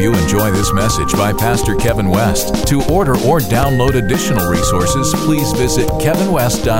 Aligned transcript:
you 0.00 0.14
enjoy 0.14 0.50
this 0.50 0.72
message 0.72 1.12
by 1.12 1.32
Pastor 1.32 1.74
Kevin 1.74 2.08
West. 2.08 2.66
To 2.68 2.82
order 2.90 3.12
or 3.12 3.40
download 3.40 3.94
additional 3.94 4.50
resources, 4.50 5.12
please 5.24 5.52
visit 5.52 5.88
kevinwest.org. 5.88 6.70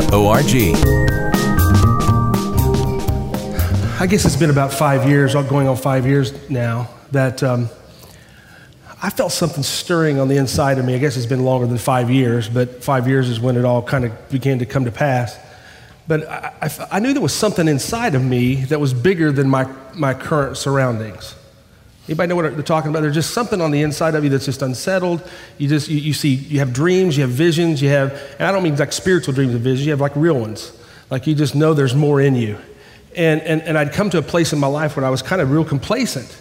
I 4.01 4.07
guess 4.07 4.25
it's 4.25 4.37
been 4.37 4.51
about 4.51 4.73
five 4.73 5.09
years, 5.09 5.35
going 5.35 5.69
on 5.69 5.77
five 5.77 6.07
years 6.07 6.49
now, 6.49 6.89
that 7.13 7.43
um, 7.43 7.69
I 9.03 9.11
felt 9.11 9.33
something 9.33 9.63
stirring 9.63 10.19
on 10.19 10.29
the 10.29 10.37
inside 10.37 10.79
of 10.79 10.85
me. 10.85 10.95
I 10.95 10.99
guess 10.99 11.17
it's 11.17 11.27
been 11.27 11.45
longer 11.45 11.67
than 11.67 11.79
five 11.79 12.11
years, 12.11 12.49
but 12.49 12.83
five 12.83 13.07
years 13.07 13.29
is 13.29 13.41
when 13.41 13.57
it 13.57 13.65
all 13.65 13.83
kind 13.83 14.05
of 14.05 14.31
began 14.31 14.59
to 14.61 14.67
come 14.67 14.87
to 14.87 14.93
pass. 14.93 15.39
But 16.09 16.29
I, 16.29 16.53
I, 16.63 16.87
I 16.93 16.99
knew 17.01 17.13
there 17.13 17.23
was 17.23 17.35
something 17.35 17.69
inside 17.69 18.15
of 18.15 18.25
me 18.25 18.57
that 18.67 18.81
was 18.81 18.95
bigger 18.95 19.33
than 19.33 19.49
my, 19.49 19.71
my 19.95 20.15
current 20.15 20.57
surroundings. 20.57 21.35
Anybody 22.11 22.29
know 22.29 22.35
what 22.35 22.55
they're 22.55 22.63
talking 22.65 22.91
about? 22.91 23.03
There's 23.03 23.15
just 23.15 23.33
something 23.33 23.61
on 23.61 23.71
the 23.71 23.83
inside 23.83 24.17
of 24.17 24.25
you 24.25 24.31
that's 24.31 24.45
just 24.45 24.63
unsettled. 24.63 25.23
You 25.59 25.69
just 25.69 25.89
you, 25.89 25.97
you, 25.99 26.13
see 26.13 26.31
you 26.35 26.59
have 26.59 26.73
dreams, 26.73 27.17
you 27.17 27.23
have 27.23 27.31
visions, 27.31 27.81
you 27.81 27.89
have 27.91 28.21
and 28.37 28.49
I 28.49 28.51
don't 28.51 28.65
mean 28.65 28.75
like 28.75 28.93
spiritual 28.93 29.33
dreams 29.33 29.55
and 29.55 29.63
visions, 29.63 29.87
you 29.87 29.93
have 29.93 30.01
like 30.01 30.17
real 30.17 30.37
ones. 30.37 30.73
Like 31.09 31.29
you 31.29 31.37
just 31.37 31.55
know 31.55 31.73
there's 31.73 31.95
more 31.95 32.21
in 32.21 32.35
you. 32.35 32.59
And 33.15 33.41
and, 33.43 33.63
and 33.63 33.79
I'd 33.79 33.93
come 33.93 34.11
to 34.11 34.19
a 34.19 34.23
place 34.23 34.53
in 34.53 34.59
my 34.59 34.67
life 34.67 34.97
where 34.97 35.07
I 35.07 35.11
was 35.11 35.23
kind 35.23 35.41
of 35.41 35.53
real 35.53 35.65
complacent. 35.65 36.37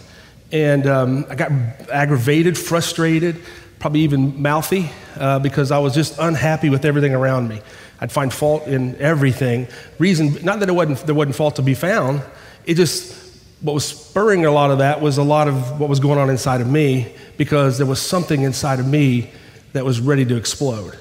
And 0.50 0.88
um, 0.88 1.24
I 1.30 1.36
got 1.36 1.52
aggravated, 1.92 2.58
frustrated, 2.58 3.36
probably 3.78 4.00
even 4.00 4.42
mouthy, 4.42 4.90
uh, 5.20 5.38
because 5.38 5.70
I 5.70 5.78
was 5.78 5.94
just 5.94 6.18
unhappy 6.18 6.68
with 6.68 6.84
everything 6.84 7.14
around 7.14 7.46
me. 7.46 7.60
I'd 8.00 8.10
find 8.10 8.32
fault 8.32 8.66
in 8.66 8.96
everything. 8.96 9.68
Reason, 10.00 10.36
not 10.44 10.58
that 10.58 10.68
it 10.68 10.72
wasn't, 10.72 10.98
there 11.06 11.14
wasn't 11.14 11.36
fault 11.36 11.56
to 11.56 11.62
be 11.62 11.74
found, 11.74 12.22
it 12.66 12.74
just 12.74 13.19
what 13.60 13.74
was 13.74 13.86
spurring 13.86 14.46
a 14.46 14.50
lot 14.50 14.70
of 14.70 14.78
that 14.78 15.00
was 15.00 15.18
a 15.18 15.22
lot 15.22 15.48
of 15.48 15.78
what 15.78 15.88
was 15.88 16.00
going 16.00 16.18
on 16.18 16.30
inside 16.30 16.60
of 16.60 16.68
me 16.68 17.12
because 17.36 17.76
there 17.78 17.86
was 17.86 18.00
something 18.00 18.42
inside 18.42 18.80
of 18.80 18.86
me 18.86 19.30
that 19.72 19.84
was 19.84 20.00
ready 20.00 20.24
to 20.24 20.36
explode. 20.36 20.98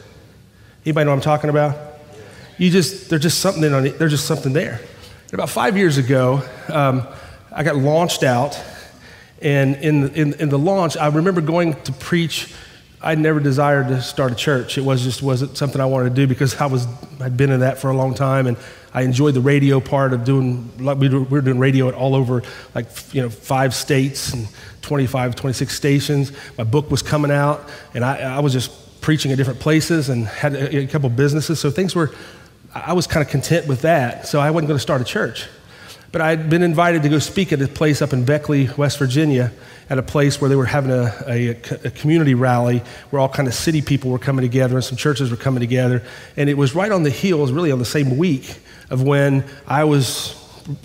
Anybody 0.86 1.06
know 1.06 1.12
what 1.12 1.18
I'm 1.18 1.22
talking 1.22 1.50
about? 1.50 1.78
You 2.58 2.70
just 2.70 3.10
there's 3.10 3.22
just 3.22 3.40
something 3.40 3.74
on 3.74 3.84
there's 3.84 4.12
just 4.12 4.26
something 4.26 4.54
there. 4.54 4.82
About 5.32 5.50
five 5.50 5.78
years 5.78 5.98
ago, 5.98 6.42
um, 6.70 7.08
I 7.52 7.64
got 7.64 7.76
launched 7.76 8.24
out, 8.24 8.60
and 9.42 9.76
in, 9.78 10.10
in 10.10 10.34
in 10.34 10.50
the 10.50 10.60
launch, 10.60 10.98
I 10.98 11.08
remember 11.08 11.42
going 11.42 11.82
to 11.84 11.92
preach 11.94 12.54
I 13.02 13.16
never 13.16 13.40
desired 13.40 13.88
to 13.90 14.02
start 14.02 14.34
a 14.34 14.36
church. 14.36 14.78
It 14.78 14.84
was 14.84 15.04
just 15.04 15.22
wasn't 15.22 15.58
something 15.58 15.80
I 15.80 15.86
wanted 15.86 16.10
to 16.10 16.16
do 16.16 16.28
because 16.28 16.56
I 16.60 16.66
was 16.66 16.86
I'd 17.22 17.38
been 17.38 17.52
in 17.52 17.62
that 17.62 17.78
for 17.78 17.90
a 17.90 17.96
long 17.96 18.14
time, 18.14 18.46
and 18.46 18.58
I 18.94 19.04
enjoyed 19.04 19.36
the 19.36 19.42
radio 19.42 19.80
part 19.80 20.14
of 20.14 20.23
doing. 20.23 20.72
We 20.78 21.09
were 21.09 21.42
doing 21.42 21.59
radio 21.59 21.92
all 21.92 22.16
over, 22.16 22.44
like 22.73 22.88
you 23.14 23.22
know, 23.22 23.30
five 23.30 23.76
states 23.76 24.34
and 24.34 24.48
25, 24.82 25.36
26 25.36 25.76
stations. 25.76 26.32
My 26.58 26.64
book 26.64 26.90
was 26.90 27.02
coming 27.02 27.32
out, 27.32 27.70
and 27.94 28.04
I, 28.04 28.38
I 28.38 28.40
was 28.40 28.54
just 28.54 29.02
preaching 29.02 29.32
at 29.32 29.38
different 29.38 29.60
places 29.60 30.10
and 30.10 30.28
had 30.28 30.56
a, 30.56 30.78
a 30.78 30.88
couple 30.88 31.10
businesses. 31.10 31.60
So 31.60 31.72
things 31.72 31.95
were, 31.95 32.12
I 32.73 32.94
was 32.94 33.08
kind 33.08 33.26
of 33.26 33.32
content 33.32 33.67
with 33.67 33.82
that. 33.82 34.28
So 34.28 34.40
I 34.40 34.52
wasn't 34.52 34.67
going 34.67 34.78
to 34.78 34.82
start 34.82 35.02
a 35.02 35.06
church. 35.06 35.48
But 36.12 36.22
I'd 36.22 36.50
been 36.50 36.64
invited 36.64 37.04
to 37.04 37.10
go 37.10 37.20
speak 37.20 37.54
at 37.54 37.62
a 37.62 37.67
place 37.67 38.02
up 38.02 38.14
in 38.14 38.26
Beckley, 38.26 38.67
West 38.78 38.98
Virginia, 38.98 39.52
at 39.92 40.00
a 40.00 40.04
place 40.04 40.42
where 40.42 40.50
they 40.50 40.56
were 40.56 40.66
having 40.66 40.92
a, 40.92 41.14
a, 41.28 41.50
a, 41.50 41.92
community 41.92 42.34
rally 42.34 42.82
where 43.10 43.20
all 43.20 43.30
kind 43.30 43.48
of 43.48 43.54
city 43.54 43.82
people 43.82 44.10
were 44.10 44.20
coming 44.20 44.44
together 44.44 44.76
and 44.76 44.84
some 44.84 44.98
churches 44.98 45.30
were 45.30 45.38
coming 45.38 45.60
together. 45.60 46.04
And 46.36 46.50
it 46.50 46.56
was 46.56 46.73
right 46.73 46.92
on 46.92 47.04
the 47.04 47.10
heels, 47.12 47.52
really 47.52 47.72
on 47.72 47.78
the 47.80 47.86
same 47.86 48.17
week, 48.17 48.58
of 48.90 49.04
when 49.04 49.45
I 49.68 49.84
was 49.84 50.36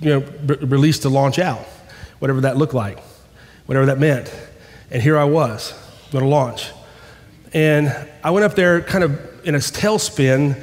you 0.01 0.11
know, 0.11 0.57
released 0.67 1.03
to 1.03 1.09
launch 1.09 1.39
out, 1.39 1.65
whatever 2.19 2.43
that 2.43 2.57
looked 2.57 2.75
like, 2.75 2.99
whatever 3.67 3.87
that 3.87 3.99
meant. 3.99 4.35
And 4.91 5.03
here 5.03 5.19
I 5.19 5.25
was, 5.25 5.75
going 6.11 6.25
to 6.25 6.29
launch. 6.29 6.71
And 7.53 7.95
I 8.23 8.31
went 8.31 8.45
up 8.45 8.55
there 8.55 8.81
kind 8.81 9.05
of 9.05 9.47
in 9.47 9.55
a 9.55 9.59
tailspin, 9.59 10.63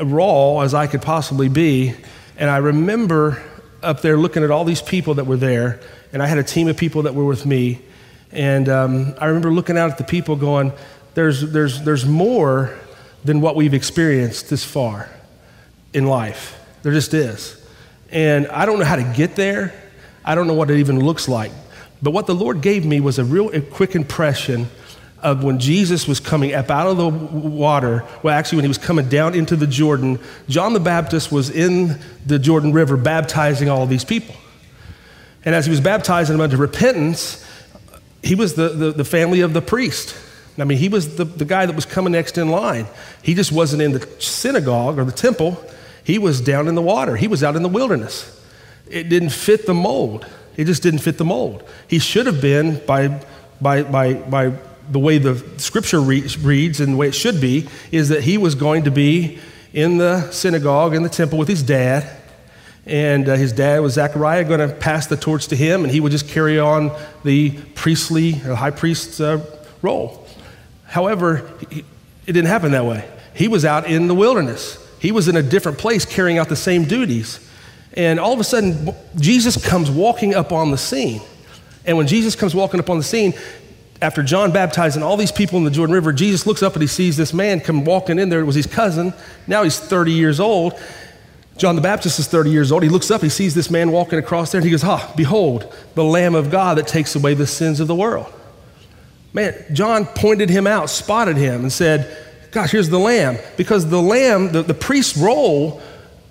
raw 0.00 0.60
as 0.60 0.74
I 0.74 0.86
could 0.86 1.02
possibly 1.02 1.48
be. 1.48 1.94
And 2.36 2.50
I 2.50 2.58
remember 2.58 3.42
up 3.82 4.02
there 4.02 4.16
looking 4.16 4.42
at 4.42 4.50
all 4.50 4.64
these 4.64 4.82
people 4.82 5.14
that 5.14 5.26
were 5.26 5.36
there, 5.36 5.80
and 6.12 6.22
I 6.22 6.26
had 6.26 6.38
a 6.38 6.42
team 6.42 6.68
of 6.68 6.76
people 6.76 7.02
that 7.02 7.14
were 7.14 7.24
with 7.24 7.46
me. 7.46 7.80
And 8.32 8.68
um, 8.68 9.14
I 9.18 9.26
remember 9.26 9.52
looking 9.52 9.78
out 9.78 9.90
at 9.90 9.98
the 9.98 10.04
people 10.04 10.36
going, 10.36 10.72
there's, 11.14 11.40
there's, 11.52 11.82
there's 11.82 12.04
more 12.04 12.76
than 13.24 13.40
what 13.40 13.56
we've 13.56 13.74
experienced 13.74 14.50
this 14.50 14.64
far 14.64 15.08
in 15.92 16.06
life. 16.06 16.58
There 16.86 16.92
just 16.92 17.14
is. 17.14 17.60
And 18.12 18.46
I 18.46 18.64
don't 18.64 18.78
know 18.78 18.84
how 18.84 18.94
to 18.94 19.12
get 19.16 19.34
there. 19.34 19.74
I 20.24 20.36
don't 20.36 20.46
know 20.46 20.54
what 20.54 20.70
it 20.70 20.78
even 20.78 21.00
looks 21.00 21.28
like. 21.28 21.50
But 22.00 22.12
what 22.12 22.28
the 22.28 22.34
Lord 22.36 22.60
gave 22.60 22.86
me 22.86 23.00
was 23.00 23.18
a 23.18 23.24
real 23.24 23.50
quick 23.60 23.96
impression 23.96 24.68
of 25.20 25.42
when 25.42 25.58
Jesus 25.58 26.06
was 26.06 26.20
coming 26.20 26.54
up 26.54 26.70
out 26.70 26.86
of 26.86 26.96
the 26.96 27.08
water, 27.08 28.04
well, 28.22 28.32
actually, 28.32 28.58
when 28.58 28.66
he 28.66 28.68
was 28.68 28.78
coming 28.78 29.08
down 29.08 29.34
into 29.34 29.56
the 29.56 29.66
Jordan, 29.66 30.20
John 30.48 30.74
the 30.74 30.78
Baptist 30.78 31.32
was 31.32 31.50
in 31.50 31.98
the 32.24 32.38
Jordan 32.38 32.72
River 32.72 32.96
baptizing 32.96 33.68
all 33.68 33.82
of 33.82 33.88
these 33.88 34.04
people. 34.04 34.36
And 35.44 35.56
as 35.56 35.66
he 35.66 35.70
was 35.70 35.80
baptizing 35.80 36.36
them 36.36 36.40
unto 36.40 36.56
repentance, 36.56 37.44
he 38.22 38.36
was 38.36 38.54
the, 38.54 38.68
the, 38.68 38.92
the 38.92 39.04
family 39.04 39.40
of 39.40 39.54
the 39.54 39.60
priest. 39.60 40.16
I 40.56 40.62
mean, 40.62 40.78
he 40.78 40.88
was 40.88 41.16
the, 41.16 41.24
the 41.24 41.46
guy 41.46 41.66
that 41.66 41.74
was 41.74 41.84
coming 41.84 42.12
next 42.12 42.38
in 42.38 42.48
line. 42.48 42.86
He 43.22 43.34
just 43.34 43.50
wasn't 43.50 43.82
in 43.82 43.90
the 43.90 44.06
synagogue 44.20 45.00
or 45.00 45.04
the 45.04 45.10
temple, 45.10 45.60
he 46.06 46.20
was 46.20 46.40
down 46.40 46.68
in 46.68 46.76
the 46.76 46.82
water, 46.82 47.16
he 47.16 47.26
was 47.26 47.42
out 47.42 47.56
in 47.56 47.64
the 47.64 47.68
wilderness. 47.68 48.40
It 48.88 49.08
didn't 49.08 49.30
fit 49.30 49.66
the 49.66 49.74
mold. 49.74 50.24
It 50.56 50.66
just 50.66 50.80
didn't 50.80 51.00
fit 51.00 51.18
the 51.18 51.24
mold. 51.24 51.68
He 51.88 51.98
should 51.98 52.26
have 52.26 52.40
been 52.40 52.80
by, 52.86 53.20
by, 53.60 53.82
by, 53.82 54.14
by 54.14 54.52
the 54.88 55.00
way 55.00 55.18
the 55.18 55.44
scripture 55.56 56.00
re- 56.00 56.24
reads 56.42 56.78
and 56.78 56.92
the 56.92 56.96
way 56.96 57.08
it 57.08 57.14
should 57.16 57.40
be 57.40 57.66
is 57.90 58.10
that 58.10 58.22
he 58.22 58.38
was 58.38 58.54
going 58.54 58.84
to 58.84 58.92
be 58.92 59.40
in 59.72 59.98
the 59.98 60.30
synagogue, 60.30 60.94
in 60.94 61.02
the 61.02 61.08
temple 61.08 61.38
with 61.38 61.48
his 61.48 61.64
dad. 61.64 62.08
And 62.86 63.28
uh, 63.28 63.34
his 63.34 63.52
dad 63.52 63.80
was 63.80 63.94
Zechariah 63.94 64.44
going 64.44 64.60
to 64.60 64.72
pass 64.72 65.08
the 65.08 65.16
torch 65.16 65.48
to 65.48 65.56
him, 65.56 65.82
and 65.82 65.92
he 65.92 65.98
would 65.98 66.12
just 66.12 66.28
carry 66.28 66.60
on 66.60 66.96
the 67.24 67.50
priestly, 67.74 68.34
or 68.46 68.54
high 68.54 68.70
priest's 68.70 69.18
uh, 69.20 69.44
role. 69.82 70.24
However, 70.84 71.50
it 71.72 71.84
didn't 72.26 72.46
happen 72.46 72.70
that 72.70 72.84
way. 72.84 73.04
He 73.34 73.48
was 73.48 73.64
out 73.64 73.88
in 73.88 74.06
the 74.06 74.14
wilderness, 74.14 74.78
he 74.98 75.12
was 75.12 75.28
in 75.28 75.36
a 75.36 75.42
different 75.42 75.78
place 75.78 76.04
carrying 76.04 76.38
out 76.38 76.48
the 76.48 76.56
same 76.56 76.84
duties. 76.84 77.40
And 77.94 78.20
all 78.20 78.32
of 78.32 78.40
a 78.40 78.44
sudden, 78.44 78.94
Jesus 79.16 79.62
comes 79.62 79.90
walking 79.90 80.34
up 80.34 80.52
on 80.52 80.70
the 80.70 80.78
scene. 80.78 81.22
And 81.84 81.96
when 81.96 82.06
Jesus 82.06 82.34
comes 82.34 82.54
walking 82.54 82.80
up 82.80 82.90
on 82.90 82.98
the 82.98 83.04
scene, 83.04 83.34
after 84.02 84.22
John 84.22 84.52
baptizing 84.52 85.02
all 85.02 85.16
these 85.16 85.32
people 85.32 85.56
in 85.58 85.64
the 85.64 85.70
Jordan 85.70 85.94
River, 85.94 86.12
Jesus 86.12 86.46
looks 86.46 86.62
up 86.62 86.74
and 86.74 86.82
he 86.82 86.88
sees 86.88 87.16
this 87.16 87.32
man 87.32 87.60
come 87.60 87.84
walking 87.84 88.18
in 88.18 88.28
there. 88.28 88.40
It 88.40 88.44
was 88.44 88.54
his 88.54 88.66
cousin. 88.66 89.14
Now 89.46 89.62
he's 89.62 89.78
30 89.78 90.12
years 90.12 90.40
old. 90.40 90.78
John 91.56 91.74
the 91.74 91.80
Baptist 91.80 92.18
is 92.18 92.28
30 92.28 92.50
years 92.50 92.70
old. 92.70 92.82
He 92.82 92.90
looks 92.90 93.10
up, 93.10 93.22
he 93.22 93.30
sees 93.30 93.54
this 93.54 93.70
man 93.70 93.90
walking 93.90 94.18
across 94.18 94.52
there, 94.52 94.58
and 94.58 94.64
he 94.64 94.70
goes, 94.70 94.82
Ha, 94.82 95.14
behold, 95.16 95.74
the 95.94 96.04
Lamb 96.04 96.34
of 96.34 96.50
God 96.50 96.76
that 96.76 96.86
takes 96.86 97.16
away 97.16 97.32
the 97.32 97.46
sins 97.46 97.80
of 97.80 97.88
the 97.88 97.94
world. 97.94 98.30
Man, 99.32 99.54
John 99.72 100.04
pointed 100.04 100.50
him 100.50 100.66
out, 100.66 100.90
spotted 100.90 101.38
him, 101.38 101.62
and 101.62 101.72
said, 101.72 102.25
Gosh, 102.56 102.70
here's 102.70 102.88
the 102.88 102.98
Lamb. 102.98 103.36
Because 103.58 103.86
the 103.86 104.00
Lamb, 104.00 104.50
the, 104.50 104.62
the 104.62 104.72
priest's 104.72 105.18
role 105.18 105.82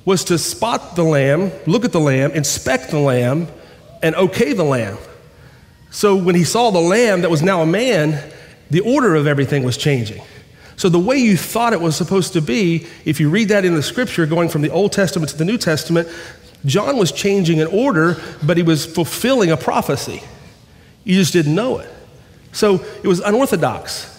was 0.05 0.23
to 0.23 0.39
spot 0.39 0.95
the 0.95 1.03
Lamb, 1.03 1.51
look 1.67 1.85
at 1.85 1.91
the 1.91 1.99
Lamb, 1.99 2.31
inspect 2.31 2.89
the 2.89 2.97
Lamb, 2.97 3.47
and 4.01 4.15
okay 4.15 4.53
the 4.53 4.63
Lamb. 4.63 4.97
So 5.91 6.15
when 6.15 6.33
he 6.33 6.43
saw 6.43 6.71
the 6.71 6.79
lamb 6.81 7.21
that 7.21 7.29
was 7.29 7.43
now 7.43 7.61
a 7.61 7.67
man, 7.67 8.19
the 8.71 8.79
order 8.79 9.13
of 9.13 9.27
everything 9.27 9.61
was 9.61 9.77
changing. 9.77 10.23
So 10.77 10.89
the 10.89 10.97
way 10.97 11.17
you 11.17 11.37
thought 11.37 11.73
it 11.73 11.79
was 11.79 11.95
supposed 11.95 12.33
to 12.33 12.41
be, 12.41 12.87
if 13.05 13.19
you 13.19 13.29
read 13.29 13.49
that 13.49 13.63
in 13.63 13.75
the 13.75 13.83
scripture, 13.83 14.25
going 14.25 14.49
from 14.49 14.63
the 14.63 14.71
Old 14.71 14.93
Testament 14.93 15.29
to 15.29 15.37
the 15.37 15.45
New 15.45 15.59
Testament, 15.59 16.07
John 16.65 16.97
was 16.97 17.11
changing 17.11 17.61
an 17.61 17.67
order, 17.67 18.19
but 18.41 18.57
he 18.57 18.63
was 18.63 18.83
fulfilling 18.83 19.51
a 19.51 19.57
prophecy. 19.57 20.23
You 21.03 21.13
just 21.17 21.33
didn't 21.33 21.53
know 21.53 21.77
it. 21.77 21.89
So 22.51 22.83
it 23.03 23.07
was 23.07 23.19
unorthodox. 23.19 24.14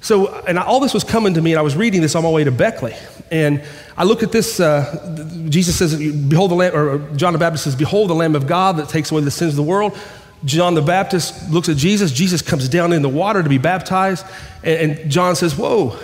So, 0.00 0.34
and 0.46 0.58
all 0.58 0.80
this 0.80 0.94
was 0.94 1.04
coming 1.04 1.34
to 1.34 1.40
me, 1.40 1.52
and 1.52 1.58
I 1.58 1.62
was 1.62 1.76
reading 1.76 2.00
this 2.00 2.14
on 2.14 2.22
my 2.22 2.30
way 2.30 2.44
to 2.44 2.52
Beckley. 2.52 2.94
And 3.30 3.64
I 3.96 4.04
look 4.04 4.22
at 4.22 4.30
this, 4.30 4.60
uh, 4.60 5.26
Jesus 5.48 5.76
says, 5.76 5.96
Behold 6.28 6.50
the 6.50 6.54
Lamb, 6.54 6.76
or 6.76 6.98
John 7.16 7.32
the 7.32 7.38
Baptist 7.38 7.64
says, 7.64 7.74
Behold 7.74 8.10
the 8.10 8.14
Lamb 8.14 8.36
of 8.36 8.46
God 8.46 8.76
that 8.76 8.88
takes 8.88 9.10
away 9.10 9.22
the 9.22 9.30
sins 9.30 9.52
of 9.52 9.56
the 9.56 9.62
world. 9.62 9.98
John 10.44 10.74
the 10.74 10.82
Baptist 10.82 11.50
looks 11.50 11.68
at 11.68 11.76
Jesus. 11.76 12.12
Jesus 12.12 12.42
comes 12.42 12.68
down 12.68 12.92
in 12.92 13.02
the 13.02 13.08
water 13.08 13.42
to 13.42 13.48
be 13.48 13.58
baptized. 13.58 14.24
And, 14.62 15.00
and 15.00 15.10
John 15.10 15.34
says, 15.34 15.56
Whoa, 15.56 15.98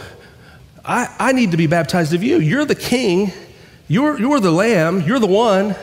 I, 0.84 1.14
I 1.18 1.32
need 1.32 1.52
to 1.52 1.56
be 1.56 1.66
baptized 1.66 2.12
of 2.14 2.22
you. 2.22 2.38
You're 2.38 2.64
the 2.64 2.74
king. 2.74 3.30
You're, 3.88 4.18
you're 4.18 4.40
the 4.40 4.50
lamb. 4.50 5.02
You're 5.02 5.20
the 5.20 5.26
one. 5.26 5.76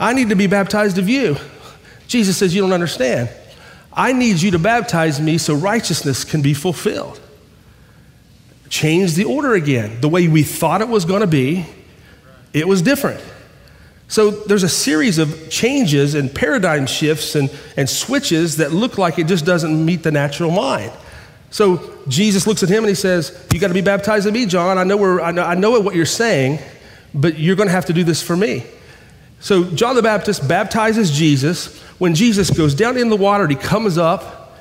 I 0.00 0.12
need 0.12 0.30
to 0.30 0.36
be 0.36 0.46
baptized 0.46 0.98
of 0.98 1.08
you. 1.08 1.36
Jesus 2.06 2.36
says, 2.36 2.54
You 2.54 2.62
don't 2.62 2.72
understand. 2.72 3.30
I 3.98 4.12
need 4.12 4.40
you 4.40 4.52
to 4.52 4.60
baptize 4.60 5.20
me 5.20 5.38
so 5.38 5.54
righteousness 5.54 6.22
can 6.22 6.40
be 6.40 6.54
fulfilled. 6.54 7.20
Change 8.68 9.14
the 9.14 9.24
order 9.24 9.54
again. 9.54 10.00
The 10.00 10.08
way 10.08 10.28
we 10.28 10.44
thought 10.44 10.80
it 10.80 10.88
was 10.88 11.04
going 11.04 11.22
to 11.22 11.26
be, 11.26 11.66
it 12.52 12.68
was 12.68 12.80
different. 12.80 13.20
So 14.06 14.30
there's 14.30 14.62
a 14.62 14.68
series 14.68 15.18
of 15.18 15.50
changes 15.50 16.14
and 16.14 16.32
paradigm 16.32 16.86
shifts 16.86 17.34
and, 17.34 17.50
and 17.76 17.90
switches 17.90 18.58
that 18.58 18.72
look 18.72 18.98
like 18.98 19.18
it 19.18 19.26
just 19.26 19.44
doesn't 19.44 19.84
meet 19.84 20.04
the 20.04 20.12
natural 20.12 20.52
mind. 20.52 20.92
So 21.50 21.98
Jesus 22.06 22.46
looks 22.46 22.62
at 22.62 22.68
him 22.68 22.84
and 22.84 22.88
he 22.88 22.94
says, 22.94 23.46
You 23.52 23.58
got 23.58 23.68
to 23.68 23.74
be 23.74 23.80
baptized 23.80 24.28
in 24.28 24.34
me, 24.34 24.46
John. 24.46 24.78
I 24.78 24.84
know, 24.84 24.96
we're, 24.96 25.20
I 25.20 25.32
know, 25.32 25.42
I 25.42 25.56
know 25.56 25.80
what 25.80 25.96
you're 25.96 26.06
saying, 26.06 26.60
but 27.14 27.36
you're 27.36 27.56
going 27.56 27.68
to 27.68 27.72
have 27.72 27.86
to 27.86 27.92
do 27.92 28.04
this 28.04 28.22
for 28.22 28.36
me. 28.36 28.64
So 29.40 29.64
John 29.64 29.96
the 29.96 30.02
Baptist 30.02 30.46
baptizes 30.46 31.10
Jesus. 31.10 31.82
When 31.98 32.14
Jesus 32.14 32.50
goes 32.50 32.74
down 32.74 32.96
in 32.96 33.08
the 33.08 33.16
water 33.16 33.44
and 33.44 33.52
he 33.52 33.58
comes 33.58 33.98
up, 33.98 34.56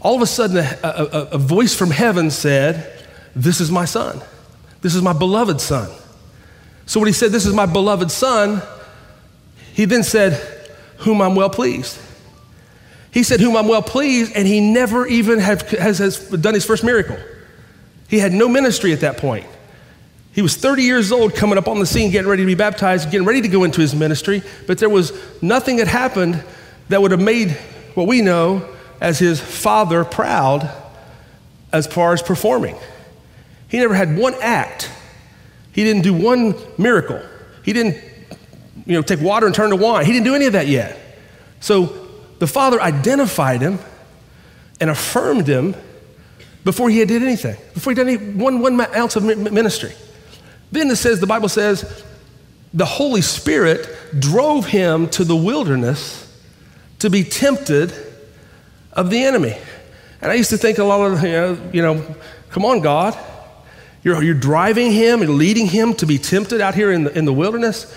all 0.00 0.14
of 0.14 0.22
a 0.22 0.26
sudden 0.26 0.58
a, 0.58 0.78
a, 0.84 1.28
a 1.32 1.38
voice 1.38 1.74
from 1.74 1.90
heaven 1.90 2.30
said, 2.30 3.04
This 3.34 3.60
is 3.60 3.70
my 3.70 3.84
son. 3.84 4.20
This 4.82 4.94
is 4.94 5.02
my 5.02 5.12
beloved 5.12 5.60
son. 5.60 5.90
So 6.86 7.00
when 7.00 7.08
he 7.08 7.12
said, 7.12 7.32
This 7.32 7.44
is 7.44 7.52
my 7.52 7.66
beloved 7.66 8.10
son, 8.10 8.62
he 9.74 9.84
then 9.84 10.04
said, 10.04 10.34
Whom 10.98 11.20
I'm 11.20 11.34
well 11.34 11.50
pleased. 11.50 11.98
He 13.10 13.22
said, 13.22 13.40
Whom 13.40 13.56
I'm 13.56 13.66
well 13.66 13.82
pleased, 13.82 14.32
and 14.36 14.46
he 14.46 14.60
never 14.60 15.06
even 15.06 15.40
have, 15.40 15.62
has, 15.70 15.98
has 15.98 16.28
done 16.30 16.54
his 16.54 16.64
first 16.64 16.84
miracle. 16.84 17.18
He 18.08 18.20
had 18.20 18.32
no 18.32 18.48
ministry 18.48 18.92
at 18.92 19.00
that 19.00 19.16
point. 19.16 19.46
He 20.32 20.42
was 20.42 20.54
30 20.54 20.82
years 20.82 21.10
old 21.10 21.34
coming 21.34 21.56
up 21.58 21.66
on 21.66 21.80
the 21.80 21.86
scene, 21.86 22.10
getting 22.10 22.28
ready 22.28 22.42
to 22.42 22.46
be 22.46 22.54
baptized, 22.54 23.10
getting 23.10 23.26
ready 23.26 23.40
to 23.40 23.48
go 23.48 23.64
into 23.64 23.80
his 23.80 23.94
ministry, 23.94 24.42
but 24.66 24.78
there 24.78 24.90
was 24.90 25.12
nothing 25.42 25.76
that 25.76 25.88
happened 25.88 26.44
that 26.88 27.02
would 27.02 27.10
have 27.10 27.20
made 27.20 27.50
what 27.94 28.06
we 28.06 28.22
know 28.22 28.68
as 29.00 29.18
his 29.18 29.40
father 29.40 30.04
proud 30.04 30.70
as 31.72 31.86
far 31.86 32.12
as 32.12 32.22
performing. 32.22 32.76
He 33.68 33.78
never 33.78 33.94
had 33.94 34.16
one 34.16 34.34
act. 34.40 34.90
He 35.72 35.84
didn't 35.84 36.02
do 36.02 36.14
one 36.14 36.54
miracle. 36.78 37.20
He 37.62 37.72
didn't 37.72 37.96
you 38.86 38.94
know, 38.94 39.02
take 39.02 39.20
water 39.20 39.46
and 39.46 39.54
turn 39.54 39.70
to 39.70 39.76
wine. 39.76 40.06
He 40.06 40.12
didn't 40.12 40.24
do 40.24 40.34
any 40.34 40.46
of 40.46 40.52
that 40.52 40.68
yet. 40.68 40.98
So 41.60 42.08
the 42.38 42.46
Father 42.46 42.80
identified 42.80 43.60
him 43.60 43.78
and 44.80 44.90
affirmed 44.90 45.46
him 45.46 45.74
before 46.64 46.90
he 46.90 46.98
had 46.98 47.08
did 47.08 47.22
anything, 47.22 47.56
before 47.74 47.92
he 47.92 47.94
did 47.94 48.08
any 48.08 48.16
one, 48.16 48.60
one 48.60 48.80
ounce 48.94 49.16
of 49.16 49.24
ministry. 49.24 49.92
Then 50.72 50.90
it 50.90 50.96
says, 50.96 51.20
the 51.20 51.26
Bible 51.26 51.48
says, 51.48 52.04
the 52.74 52.84
Holy 52.84 53.22
Spirit 53.22 53.88
drove 54.18 54.66
him 54.66 55.08
to 55.10 55.24
the 55.24 55.36
wilderness 55.36 56.25
to 57.00 57.10
be 57.10 57.24
tempted 57.24 57.92
of 58.92 59.10
the 59.10 59.22
enemy. 59.22 59.56
And 60.20 60.32
I 60.32 60.34
used 60.34 60.50
to 60.50 60.58
think 60.58 60.78
a 60.78 60.84
lot 60.84 61.10
of, 61.10 61.22
you 61.22 61.32
know, 61.32 61.70
you 61.72 61.82
know 61.82 62.16
come 62.50 62.64
on, 62.64 62.80
God. 62.80 63.16
You're, 64.02 64.22
you're 64.22 64.34
driving 64.34 64.92
him 64.92 65.20
and 65.20 65.36
leading 65.36 65.66
him 65.66 65.94
to 65.94 66.06
be 66.06 66.16
tempted 66.18 66.60
out 66.60 66.74
here 66.74 66.92
in 66.92 67.04
the, 67.04 67.18
in 67.18 67.24
the 67.24 67.32
wilderness. 67.32 67.94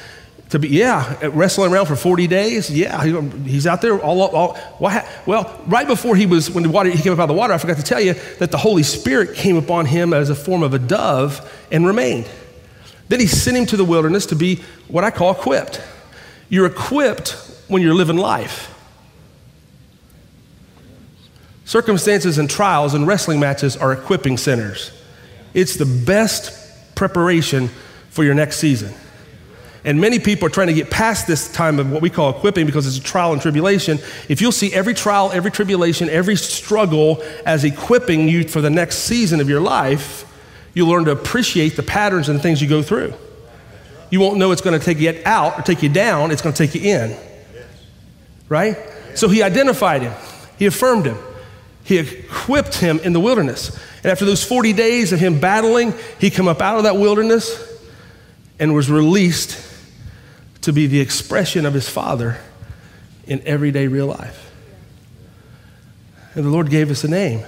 To 0.50 0.58
be, 0.58 0.70
yeah, 0.70 1.28
wrestling 1.28 1.72
around 1.72 1.86
for 1.86 1.96
40 1.96 2.26
days. 2.26 2.72
Yeah, 2.72 3.04
he, 3.04 3.22
he's 3.48 3.68
out 3.68 3.84
there 3.84 4.00
all, 4.00 4.20
all, 4.22 4.58
all, 4.80 5.04
well, 5.28 5.62
right 5.68 5.88
before 5.88 6.16
he 6.16 6.26
was, 6.26 6.50
when 6.50 6.64
the 6.64 6.70
water, 6.70 6.90
he 6.90 7.02
came 7.02 7.14
up 7.14 7.20
out 7.20 7.24
of 7.24 7.28
the 7.30 7.36
water, 7.36 7.54
I 7.54 7.60
forgot 7.60 7.78
to 7.78 7.84
tell 7.84 8.02
you 8.02 8.16
that 8.40 8.50
the 8.50 8.58
Holy 8.58 8.82
Spirit 8.82 9.36
came 9.36 9.56
upon 9.56 9.86
him 9.86 10.12
as 10.12 10.32
a 10.32 10.36
form 10.36 10.64
of 10.64 10.74
a 10.74 10.80
dove 10.80 11.48
and 11.72 11.86
remained. 11.86 12.28
Then 13.10 13.20
he 13.20 13.28
sent 13.28 13.58
him 13.58 13.68
to 13.68 13.78
the 13.78 13.86
wilderness 13.86 14.26
to 14.28 14.36
be 14.36 14.64
what 14.88 15.04
I 15.04 15.12
call 15.12 15.32
equipped. 15.32 15.82
You're 16.50 16.66
equipped 16.66 17.32
when 17.68 17.84
you're 17.84 17.94
living 17.94 18.18
life. 18.18 18.76
Circumstances 21.70 22.40
and 22.40 22.50
trials 22.50 22.96
and 22.96 23.06
wrestling 23.06 23.40
matches 23.40 23.78
are 23.78 23.94
equipping 23.94 24.38
centers. 24.38 24.92
It's 25.54 25.76
the 25.76 25.86
best 25.86 26.96
preparation 26.96 27.68
for 28.10 28.24
your 28.24 28.34
next 28.34 28.58
season. 28.58 28.92
And 29.86 30.02
many 30.02 30.18
people 30.18 30.48
are 30.48 30.50
trying 30.50 30.70
to 30.70 30.74
get 30.74 30.90
past 30.90 31.28
this 31.28 31.54
time 31.54 31.78
of 31.78 31.92
what 31.92 32.02
we 32.02 32.10
call 32.10 32.32
equipping 32.32 32.66
because 32.66 32.88
it's 32.88 32.98
a 32.98 33.08
trial 33.08 33.34
and 33.34 33.40
tribulation. 33.40 34.00
If 34.28 34.42
you'll 34.42 34.52
see 34.52 34.74
every 34.74 34.96
trial, 34.96 35.30
every 35.32 35.52
tribulation, 35.52 36.10
every 36.10 36.38
struggle 36.38 37.22
as 37.46 37.64
equipping 37.64 38.28
you 38.28 38.48
for 38.48 38.62
the 38.62 38.72
next 38.72 39.04
season 39.04 39.40
of 39.40 39.48
your 39.48 39.62
life, 39.62 40.26
you'll 40.74 40.90
learn 40.90 41.06
to 41.06 41.12
appreciate 41.12 41.76
the 41.76 41.84
patterns 41.84 42.30
and 42.30 42.40
the 42.40 42.42
things 42.42 42.64
you 42.64 42.68
go 42.68 42.82
through. 42.82 43.14
You 44.10 44.22
won't 44.22 44.40
know 44.40 44.52
it's 44.52 44.62
going 44.64 44.80
to 44.80 44.84
take 44.84 44.98
you 44.98 45.22
out 45.24 45.60
or 45.60 45.62
take 45.62 45.84
you 45.84 45.90
down, 45.90 46.32
it's 46.32 46.42
going 46.42 46.56
to 46.56 46.66
take 46.66 46.74
you 46.74 46.90
in. 46.90 47.16
Right? 48.48 48.76
So 49.14 49.30
he 49.30 49.44
identified 49.44 50.02
him, 50.02 50.14
he 50.58 50.66
affirmed 50.66 51.06
him, 51.06 51.18
he 51.84 51.98
equipped 51.98 52.76
him 52.76 53.00
in 53.00 53.14
the 53.14 53.20
wilderness. 53.20 53.78
And 54.04 54.12
after 54.12 54.26
those 54.26 54.44
40 54.44 54.74
days 54.74 55.12
of 55.12 55.20
him 55.20 55.40
battling, 55.40 55.94
he 56.20 56.30
come 56.30 56.48
up 56.48 56.62
out 56.62 56.78
of 56.78 56.84
that 56.84 56.98
wilderness 56.98 57.68
and 58.60 58.74
was 58.74 58.90
released 58.92 59.66
to 60.62 60.74
be 60.74 60.88
the 60.88 61.00
expression 61.00 61.66
of 61.66 61.74
his 61.74 61.90
Father 61.90 62.38
in 63.26 63.42
everyday 63.46 63.88
real 63.88 64.08
life. 64.08 64.52
And 66.36 66.46
the 66.46 66.50
Lord 66.50 66.70
gave 66.70 66.92
us 66.92 67.04
a 67.04 67.08
name 67.08 67.44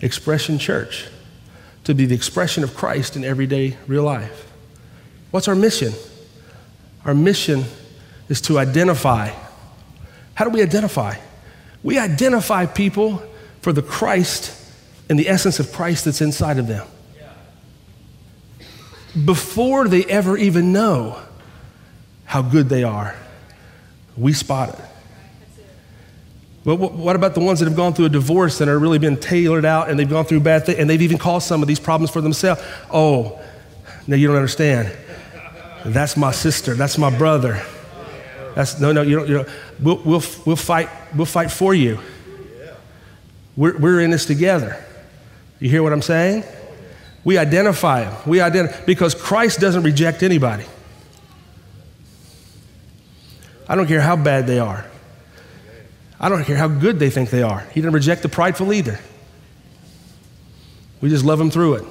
Expression 0.00 0.58
Church, 0.58 1.08
to 1.84 1.94
be 1.94 2.06
the 2.06 2.14
expression 2.14 2.62
of 2.62 2.74
Christ 2.74 3.16
in 3.16 3.24
everyday 3.24 3.76
real 3.86 4.04
life. 4.04 4.52
What's 5.30 5.48
our 5.48 5.54
mission? 5.54 5.92
Our 7.04 7.14
mission 7.14 7.64
is 8.28 8.40
to 8.42 8.58
identify. 8.58 9.30
How 10.34 10.44
do 10.44 10.50
we 10.50 10.62
identify? 10.62 11.16
We 11.82 11.98
identify 11.98 12.66
people 12.66 13.22
for 13.60 13.72
the 13.72 13.82
Christ 13.82 14.54
and 15.08 15.18
the 15.18 15.28
essence 15.28 15.60
of 15.60 15.72
Christ 15.72 16.04
that's 16.04 16.20
inside 16.20 16.58
of 16.58 16.66
them. 16.66 16.86
Before 19.24 19.88
they 19.88 20.04
ever 20.04 20.36
even 20.36 20.72
know 20.72 21.18
how 22.28 22.42
good 22.42 22.68
they 22.68 22.84
are. 22.84 23.16
We 24.16 24.34
spot 24.34 24.68
it. 24.68 24.84
But 26.64 26.76
what 26.76 27.16
about 27.16 27.34
the 27.34 27.40
ones 27.40 27.60
that 27.60 27.64
have 27.64 27.76
gone 27.76 27.94
through 27.94 28.06
a 28.06 28.10
divorce 28.10 28.60
and 28.60 28.68
are 28.68 28.78
really 28.78 28.98
been 28.98 29.16
tailored 29.16 29.64
out 29.64 29.88
and 29.88 29.98
they've 29.98 30.08
gone 30.08 30.26
through 30.26 30.40
bad 30.40 30.66
things 30.66 30.78
and 30.78 30.90
they've 30.90 31.00
even 31.00 31.16
caused 31.16 31.46
some 31.46 31.62
of 31.62 31.68
these 31.68 31.80
problems 31.80 32.10
for 32.10 32.20
themselves? 32.20 32.60
Oh, 32.92 33.40
no, 34.06 34.14
you 34.14 34.26
don't 34.26 34.36
understand. 34.36 34.94
That's 35.86 36.18
my 36.18 36.32
sister. 36.32 36.74
That's 36.74 36.98
my 36.98 37.16
brother. 37.16 37.64
That's 38.58 38.80
no, 38.80 38.90
no. 38.90 39.02
You 39.02 39.18
don't. 39.18 39.28
You 39.28 39.34
don't. 39.36 39.48
We'll, 39.80 39.96
we'll, 39.98 40.22
we'll 40.44 40.56
fight. 40.56 40.88
We'll 41.14 41.26
fight 41.26 41.52
for 41.52 41.72
you. 41.72 42.00
We're, 43.56 43.78
we're 43.78 44.00
in 44.00 44.10
this 44.10 44.26
together. 44.26 44.84
You 45.60 45.70
hear 45.70 45.80
what 45.80 45.92
I'm 45.92 46.02
saying? 46.02 46.42
We 47.22 47.38
identify 47.38 48.02
them. 48.02 48.16
We 48.26 48.40
identify 48.40 48.84
because 48.84 49.14
Christ 49.14 49.60
doesn't 49.60 49.84
reject 49.84 50.24
anybody. 50.24 50.64
I 53.68 53.76
don't 53.76 53.86
care 53.86 54.00
how 54.00 54.16
bad 54.16 54.48
they 54.48 54.58
are. 54.58 54.84
I 56.18 56.28
don't 56.28 56.42
care 56.42 56.56
how 56.56 56.66
good 56.66 56.98
they 56.98 57.10
think 57.10 57.30
they 57.30 57.42
are. 57.44 57.60
He 57.72 57.80
didn't 57.80 57.94
reject 57.94 58.22
the 58.22 58.28
prideful 58.28 58.72
either. 58.72 58.98
We 61.00 61.10
just 61.10 61.24
love 61.24 61.40
him 61.40 61.52
through 61.52 61.74
it. 61.74 61.84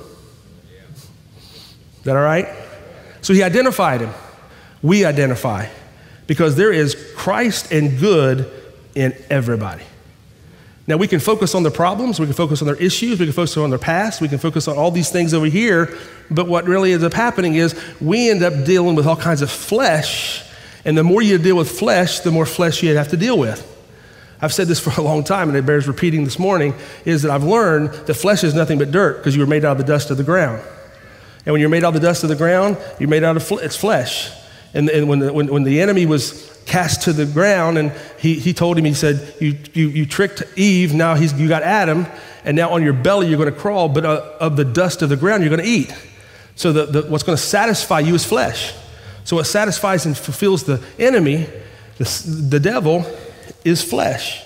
Is 0.97 2.03
that 2.03 2.17
all 2.17 2.23
right? 2.23 2.49
So 3.21 3.33
he 3.33 3.41
identified 3.41 4.01
him. 4.01 4.13
We 4.81 5.05
identify 5.05 5.69
because 6.27 6.55
there 6.55 6.71
is 6.71 6.95
Christ 7.15 7.71
and 7.71 7.99
good 7.99 8.51
in 8.95 9.15
everybody. 9.29 9.83
Now, 10.85 10.95
we 10.95 11.07
can 11.07 11.19
focus 11.19 11.53
on 11.53 11.63
their 11.63 11.71
problems, 11.71 12.19
we 12.19 12.25
can 12.25 12.35
focus 12.35 12.61
on 12.61 12.67
their 12.67 12.77
issues, 12.77 13.19
we 13.19 13.25
can 13.25 13.33
focus 13.33 13.57
on 13.57 13.69
their 13.69 13.79
past, 13.79 14.21
we 14.21 14.29
can 14.29 14.37
focus 14.37 14.67
on 14.69 14.77
all 14.77 14.89
these 14.89 15.09
things 15.09 15.33
over 15.33 15.47
here, 15.47 15.97
but 16.31 16.47
what 16.47 16.65
really 16.65 16.93
ends 16.93 17.03
up 17.03 17.13
happening 17.13 17.55
is 17.55 17.77
we 17.99 18.29
end 18.29 18.41
up 18.41 18.65
dealing 18.65 18.95
with 18.95 19.05
all 19.05 19.17
kinds 19.17 19.41
of 19.41 19.51
flesh 19.51 20.47
and 20.87 20.97
the 20.97 21.03
more 21.03 21.21
you 21.21 21.37
deal 21.37 21.57
with 21.57 21.69
flesh, 21.69 22.21
the 22.21 22.31
more 22.31 22.45
flesh 22.45 22.81
you 22.81 22.95
have 22.95 23.09
to 23.09 23.17
deal 23.17 23.37
with. 23.37 23.75
I've 24.41 24.53
said 24.53 24.67
this 24.67 24.79
for 24.85 24.99
a 24.99 25.03
long 25.03 25.23
time, 25.23 25.49
and 25.49 25.57
it 25.57 25.65
bears 25.65 25.87
repeating 25.87 26.23
this 26.23 26.39
morning, 26.39 26.73
is 27.03 27.23
that 27.23 27.31
I've 27.31 27.43
learned 27.43 27.91
that 27.91 28.13
flesh 28.13 28.43
is 28.43 28.55
nothing 28.55 28.79
but 28.79 28.89
dirt 28.89 29.17
because 29.17 29.35
you 29.35 29.41
were 29.41 29.47
made 29.47 29.65
out 29.65 29.73
of 29.73 29.77
the 29.79 29.83
dust 29.83 30.09
of 30.09 30.17
the 30.17 30.23
ground. 30.23 30.63
And 31.45 31.51
when 31.51 31.59
you're 31.59 31.69
made 31.69 31.83
out 31.83 31.89
of 31.89 32.01
the 32.01 32.07
dust 32.07 32.23
of 32.23 32.29
the 32.29 32.35
ground, 32.35 32.77
you're 32.99 33.09
made 33.09 33.23
out 33.23 33.35
of 33.35 33.43
fl- 33.43 33.59
it's 33.59 33.75
flesh. 33.75 34.31
And, 34.73 34.89
and 34.89 35.07
when, 35.07 35.19
the, 35.19 35.33
when, 35.33 35.47
when 35.47 35.63
the 35.63 35.81
enemy 35.81 36.05
was 36.05 36.61
cast 36.65 37.03
to 37.03 37.13
the 37.13 37.25
ground, 37.25 37.77
and 37.77 37.91
he, 38.19 38.35
he 38.35 38.53
told 38.53 38.77
him, 38.77 38.85
he 38.85 38.93
said, 38.93 39.33
you, 39.39 39.57
you, 39.73 39.87
you 39.89 40.05
tricked 40.05 40.43
Eve, 40.57 40.93
now 40.93 41.15
he's, 41.15 41.33
you 41.33 41.47
got 41.47 41.63
Adam, 41.63 42.05
and 42.43 42.55
now 42.55 42.71
on 42.71 42.83
your 42.83 42.93
belly 42.93 43.27
you're 43.27 43.37
going 43.37 43.51
to 43.51 43.59
crawl, 43.59 43.89
but 43.89 44.05
uh, 44.05 44.33
of 44.39 44.57
the 44.57 44.65
dust 44.65 45.01
of 45.01 45.09
the 45.09 45.15
ground 45.15 45.43
you're 45.43 45.55
going 45.55 45.63
to 45.63 45.69
eat. 45.69 45.93
So 46.55 46.73
the, 46.73 46.85
the, 46.85 47.01
what's 47.03 47.23
going 47.23 47.37
to 47.37 47.43
satisfy 47.43 47.99
you 47.99 48.15
is 48.15 48.25
flesh. 48.25 48.73
So, 49.27 49.35
what 49.35 49.45
satisfies 49.45 50.05
and 50.05 50.17
fulfills 50.17 50.63
the 50.63 50.81
enemy, 50.97 51.47
the, 51.97 52.47
the 52.49 52.61
devil, 52.61 53.05
is 53.65 53.83
flesh, 53.83 54.41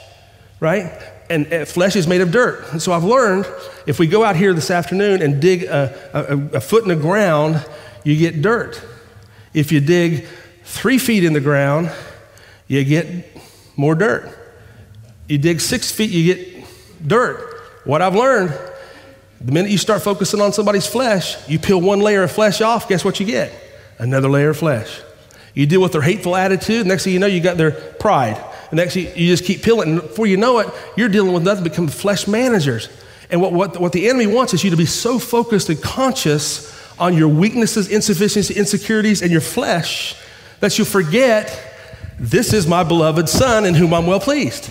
right? 0.59 0.91
And, 1.29 1.67
flesh 1.67 1.95
is 1.95 2.07
made 2.07 2.21
of 2.21 2.31
dirt. 2.31 2.65
And 2.71 2.81
so, 2.81 2.91
I've 2.91 3.03
learned 3.03 3.45
if 3.85 3.99
we 3.99 4.07
go 4.07 4.23
out 4.23 4.35
here 4.35 4.55
this 4.55 4.71
afternoon 4.71 5.21
and 5.21 5.39
dig 5.39 5.65
a, 5.65 5.95
a, 6.13 6.57
a 6.57 6.61
foot 6.61 6.81
in 6.81 6.89
the 6.89 6.95
ground, 6.95 7.63
you 8.03 8.17
get 8.17 8.41
dirt. 8.41 8.83
If 9.53 9.71
you 9.71 9.79
dig 9.79 10.25
three 10.63 10.97
feet 10.97 11.23
in 11.23 11.33
the 11.33 11.41
ground, 11.41 11.91
you 12.67 12.83
get 12.83 13.07
more 13.75 13.95
dirt. 13.95 14.37
You 15.27 15.37
dig 15.37 15.61
six 15.61 15.91
feet, 15.91 16.11
you 16.11 16.33
get 16.33 16.65
dirt. 17.05 17.61
What 17.83 18.01
I've 18.01 18.15
learned, 18.15 18.57
the 19.39 19.51
minute 19.51 19.71
you 19.71 19.77
start 19.77 20.01
focusing 20.01 20.41
on 20.41 20.53
somebody's 20.53 20.87
flesh, 20.87 21.49
you 21.49 21.59
peel 21.59 21.81
one 21.81 21.99
layer 21.99 22.23
of 22.23 22.31
flesh 22.31 22.61
off, 22.61 22.87
guess 22.87 23.03
what 23.03 23.19
you 23.19 23.25
get? 23.25 23.51
another 24.01 24.27
layer 24.27 24.49
of 24.49 24.57
flesh. 24.57 25.01
You 25.53 25.65
deal 25.65 25.81
with 25.81 25.91
their 25.91 26.01
hateful 26.01 26.35
attitude, 26.35 26.87
next 26.87 27.03
thing 27.03 27.13
you 27.13 27.19
know, 27.19 27.27
you 27.27 27.39
got 27.39 27.57
their 27.57 27.71
pride. 27.71 28.43
And 28.69 28.77
next 28.77 28.95
thing 28.95 29.05
you 29.15 29.27
just 29.27 29.45
keep 29.45 29.63
peeling. 29.63 29.91
And 29.91 30.01
before 30.01 30.25
you 30.25 30.37
know 30.37 30.59
it, 30.59 30.69
you're 30.97 31.09
dealing 31.09 31.33
with 31.33 31.43
nothing 31.43 31.63
but 31.63 31.71
become 31.71 31.87
flesh 31.87 32.27
managers. 32.27 32.89
And 33.29 33.41
what, 33.41 33.53
what, 33.53 33.79
what 33.79 33.91
the 33.91 34.09
enemy 34.09 34.27
wants 34.27 34.53
is 34.53 34.63
you 34.63 34.71
to 34.71 34.77
be 34.77 34.85
so 34.85 35.19
focused 35.19 35.69
and 35.69 35.81
conscious 35.81 36.69
on 36.99 37.15
your 37.15 37.27
weaknesses, 37.27 37.87
insufficiencies, 37.87 38.55
insecurities, 38.55 39.21
and 39.21 39.31
your 39.31 39.41
flesh 39.41 40.15
that 40.59 40.77
you 40.77 40.85
forget 40.85 41.67
this 42.19 42.53
is 42.53 42.67
my 42.67 42.83
beloved 42.83 43.27
Son 43.27 43.65
in 43.65 43.73
whom 43.73 43.93
I'm 43.93 44.05
well 44.05 44.19
pleased. 44.19 44.69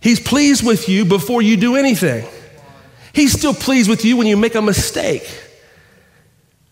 He's 0.00 0.18
pleased 0.18 0.66
with 0.66 0.88
you 0.88 1.04
before 1.04 1.42
you 1.42 1.56
do 1.56 1.76
anything. 1.76 2.26
He's 3.12 3.32
still 3.32 3.54
pleased 3.54 3.88
with 3.88 4.04
you 4.04 4.16
when 4.16 4.26
you 4.26 4.36
make 4.36 4.54
a 4.54 4.62
mistake. 4.62 5.28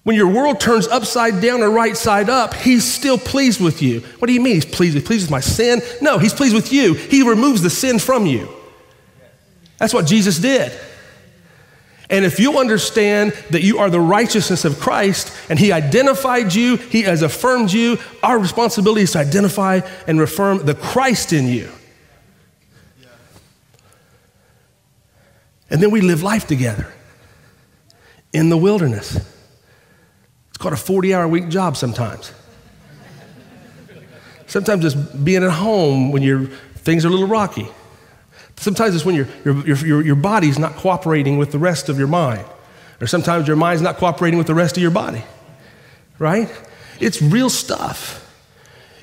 When 0.03 0.17
your 0.17 0.29
world 0.29 0.59
turns 0.59 0.89
upside 0.89 1.43
down 1.43 1.61
or 1.61 1.71
right 1.71 1.97
side 1.97 2.31
up, 2.31 2.55
he's 2.55 2.85
still 2.85 3.19
pleased 3.19 3.61
with 3.61 3.83
you. 3.83 4.01
What 4.19 4.27
do 4.27 4.33
you 4.33 4.41
mean 4.41 4.55
he's 4.55 4.65
pleased? 4.65 4.95
He's 4.95 5.05
pleased 5.05 5.25
with 5.25 5.31
my 5.31 5.41
sin? 5.41 5.83
No, 6.01 6.19
he's 6.19 6.33
pleased 6.33 6.55
with 6.55 6.73
you. 6.73 6.95
He 6.95 7.23
removes 7.23 7.61
the 7.61 7.71
sin 7.71 7.99
from 7.99 8.25
you. 8.25 8.49
That's 9.79 9.93
what 9.93 10.07
Jesus 10.07 10.39
did. 10.39 10.73
And 12.11 12.25
if 12.25 12.41
you 12.41 12.59
understand 12.59 13.33
that 13.51 13.63
you 13.63 13.79
are 13.79 13.89
the 13.89 14.01
righteousness 14.01 14.65
of 14.65 14.81
Christ 14.81 15.33
and 15.49 15.59
He 15.59 15.71
identified 15.71 16.53
you, 16.53 16.77
He 16.77 17.03
has 17.03 17.23
affirmed 17.23 17.73
you, 17.73 17.99
our 18.23 18.39
responsibility 18.39 19.03
is 19.03 19.13
to 19.13 19.21
identify 19.21 19.81
and 20.09 20.21
affirm 20.21 20.67
the 20.67 20.75
Christ 20.75 21.33
in 21.33 21.47
you. 21.47 21.71
And 25.71 25.81
then 25.81 25.93
we 25.93 26.01
live 26.01 26.25
life 26.25 26.49
together 26.49 26.93
in 28.33 28.49
the 28.49 28.57
wilderness. 28.57 29.15
It's 30.49 30.59
called 30.59 30.75
a 30.75 30.77
40 30.77 31.15
hour 31.15 31.29
week 31.29 31.49
job 31.49 31.77
sometimes. 31.77 32.33
Sometimes 34.49 34.85
it's 34.85 34.97
being 34.97 35.45
at 35.45 35.53
home 35.53 36.11
when 36.11 36.23
your 36.23 36.47
things 36.75 37.05
are 37.05 37.09
a 37.09 37.11
little 37.13 37.29
rocky. 37.29 37.69
Sometimes 38.61 38.95
it's 38.95 39.07
when 39.07 39.15
your, 39.15 39.27
your, 39.45 39.87
your, 39.87 40.03
your 40.03 40.15
body's 40.15 40.59
not 40.59 40.77
cooperating 40.77 41.39
with 41.39 41.51
the 41.51 41.59
rest 41.59 41.89
of 41.89 41.99
your 41.99 42.09
mind. 42.09 42.45
Or 43.01 43.07
sometimes 43.07 43.49
your 43.49 43.57
mind's 43.57 43.81
not 43.81 43.97
cooperating 43.97 44.37
with 44.37 44.47
the 44.47 44.55
rest 44.55 44.77
of 44.77 44.83
your 44.83 44.91
body. 44.91 45.25
Right? 46.19 46.51
It's 47.01 47.23
real 47.23 47.49
stuff. 47.49 48.31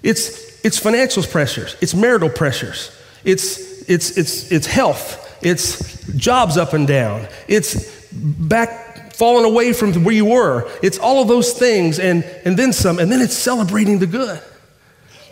It's, 0.04 0.64
it's 0.64 0.78
financial 0.78 1.24
pressures, 1.24 1.76
it's 1.82 1.96
marital 1.96 2.30
pressures, 2.30 2.96
it's, 3.24 3.90
it's, 3.90 4.16
it's, 4.16 4.52
it's 4.52 4.68
health, 4.68 5.40
it's 5.42 6.06
jobs 6.16 6.56
up 6.56 6.74
and 6.74 6.88
down, 6.88 7.28
it's 7.48 8.12
back 8.14 9.14
falling 9.16 9.44
away 9.44 9.74
from 9.74 10.04
where 10.04 10.14
you 10.14 10.26
were. 10.26 10.70
It's 10.84 11.00
all 11.00 11.24
of 11.24 11.28
those 11.28 11.54
things 11.54 11.98
and, 11.98 12.24
and 12.46 12.58
then 12.58 12.72
some, 12.74 13.00
and 13.00 13.12
then 13.12 13.22
it's 13.22 13.36
celebrating 13.36 13.98
the 13.98 14.06
good. 14.06 14.40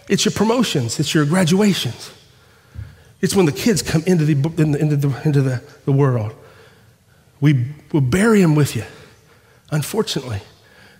It's 0.10 0.26
your 0.26 0.32
promotions, 0.32 1.00
it's 1.00 1.14
your 1.14 1.26
graduations. 1.26 2.12
It's 3.26 3.36
when 3.36 3.48
the 3.48 3.52
kids 3.52 3.82
come 3.82 4.04
into 4.06 4.24
the, 4.24 4.34
into 4.34 4.96
the, 4.96 5.22
into 5.26 5.42
the, 5.42 5.64
the 5.86 5.92
world. 5.92 6.36
We 7.42 7.74
will 7.92 8.02
bury 8.02 8.40
them 8.40 8.54
with 8.54 8.76
you, 8.76 8.84
unfortunately. 9.72 10.42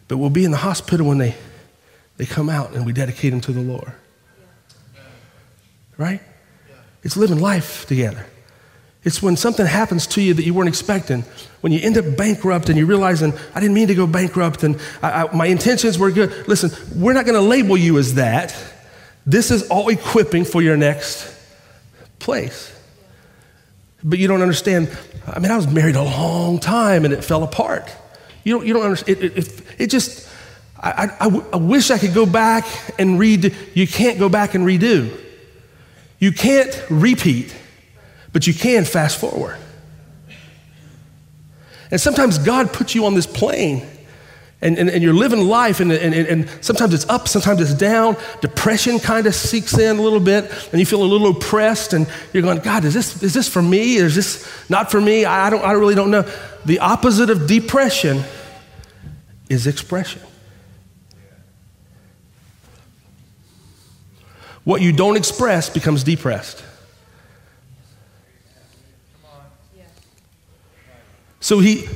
But 0.08 0.18
we'll 0.18 0.32
be 0.32 0.44
in 0.44 0.50
the 0.50 0.58
hospital 0.58 1.06
when 1.06 1.20
they, 1.20 1.36
they 2.18 2.26
come 2.26 2.50
out 2.50 2.74
and 2.74 2.84
we 2.84 2.94
dedicate 2.94 3.30
them 3.30 3.42
to 3.42 3.52
the 3.52 3.62
Lord. 3.62 3.92
Right? 6.00 6.20
It's 7.04 7.16
living 7.16 7.40
life 7.40 7.86
together. 7.86 8.26
It's 9.04 9.22
when 9.22 9.38
something 9.38 9.68
happens 9.68 10.08
to 10.08 10.22
you 10.24 10.34
that 10.34 10.44
you 10.44 10.56
weren't 10.56 10.70
expecting. 10.70 11.26
When 11.62 11.72
you 11.72 11.80
end 11.80 11.96
up 11.96 12.18
bankrupt 12.18 12.70
and 12.70 12.78
you're 12.80 12.88
realizing, 12.88 13.34
I 13.54 13.60
didn't 13.60 13.76
mean 13.76 13.90
to 13.90 13.94
go 13.94 14.08
bankrupt 14.08 14.64
and 14.64 14.82
I, 15.04 15.26
I, 15.26 15.36
my 15.36 15.46
intentions 15.46 16.00
were 16.00 16.10
good. 16.10 16.48
Listen, 16.48 16.72
we're 17.00 17.14
not 17.14 17.26
going 17.26 17.40
to 17.40 17.48
label 17.48 17.78
you 17.78 18.00
as 18.00 18.16
that. 18.16 18.58
This 19.28 19.52
is 19.52 19.70
all 19.70 19.90
equipping 19.90 20.44
for 20.44 20.64
your 20.64 20.76
next 20.76 21.35
place. 22.26 22.78
But 24.04 24.20
you 24.20 24.28
don't 24.28 24.42
understand. 24.42 24.90
I 25.26 25.40
mean, 25.40 25.52
I 25.52 25.56
was 25.56 25.68
married 25.68 25.96
a 25.96 26.04
long 26.04 26.60
time 26.60 27.06
and 27.06 27.14
it 27.14 27.24
fell 27.24 27.44
apart. 27.44 27.90
You 28.44 28.58
don't, 28.58 28.68
you 28.68 28.74
don't 28.74 28.84
understand. 28.84 29.20
It, 29.20 29.38
it, 29.38 29.62
it 29.78 29.88
just, 29.88 30.28
I, 30.78 31.10
I, 31.20 31.28
I 31.54 31.58
wish 31.58 31.92
I 31.92 31.98
could 31.98 32.14
go 32.14 32.26
back 32.26 32.66
and 33.00 33.18
read. 33.18 33.56
You 33.74 33.88
can't 33.88 34.20
go 34.20 34.28
back 34.28 34.56
and 34.56 34.66
redo. 34.66 35.16
You 36.20 36.32
can't 36.32 36.84
repeat, 36.90 37.56
but 38.34 38.48
you 38.48 38.54
can 38.54 38.86
fast 38.86 39.20
forward. 39.20 39.58
And 41.92 42.02
sometimes 42.02 42.40
God 42.40 42.74
puts 42.74 42.96
you 42.96 43.06
on 43.06 43.14
this 43.14 43.28
plane 43.28 43.86
and, 44.66 44.80
and, 44.80 44.90
and 44.90 45.04
you're 45.04 45.14
living 45.14 45.42
life, 45.42 45.80
and, 45.80 45.92
and, 45.92 46.14
and 46.16 46.50
sometimes 46.60 46.96
it's 46.96 47.08
up, 47.08 47.28
sometimes 47.28 47.62
it's 47.62 47.76
down. 47.76 48.18
Depression 48.42 48.98
kind 48.98 49.28
of 49.28 49.36
seeks 49.36 49.78
in 49.78 49.98
a 49.98 50.02
little 50.02 50.20
bit, 50.20 50.52
and 50.72 50.80
you 50.80 50.88
feel 50.88 51.04
a 51.04 51.06
little 51.06 51.30
oppressed, 51.30 51.94
and 51.94 52.08
you're 52.34 52.42
going, 52.42 52.58
God, 52.58 52.84
is 52.84 52.96
this, 52.96 53.22
is 53.22 53.36
this 53.36 53.48
for 53.48 53.62
me? 53.62 53.98
Is 53.98 54.16
this 54.16 54.50
not 54.68 54.90
for 54.90 55.00
me? 55.00 55.24
I, 55.24 55.52
don't, 55.52 55.64
I 55.64 55.74
really 55.74 55.94
don't 55.94 56.10
know. 56.10 56.28
The 56.66 56.80
opposite 56.80 57.30
of 57.30 57.46
depression 57.46 58.24
is 59.50 59.68
expression. 59.68 60.24
What 64.64 64.82
you 64.82 64.92
don't 64.92 65.16
express 65.16 65.70
becomes 65.70 66.04
depressed. 66.04 66.64
So 71.40 71.60
he 71.60 71.88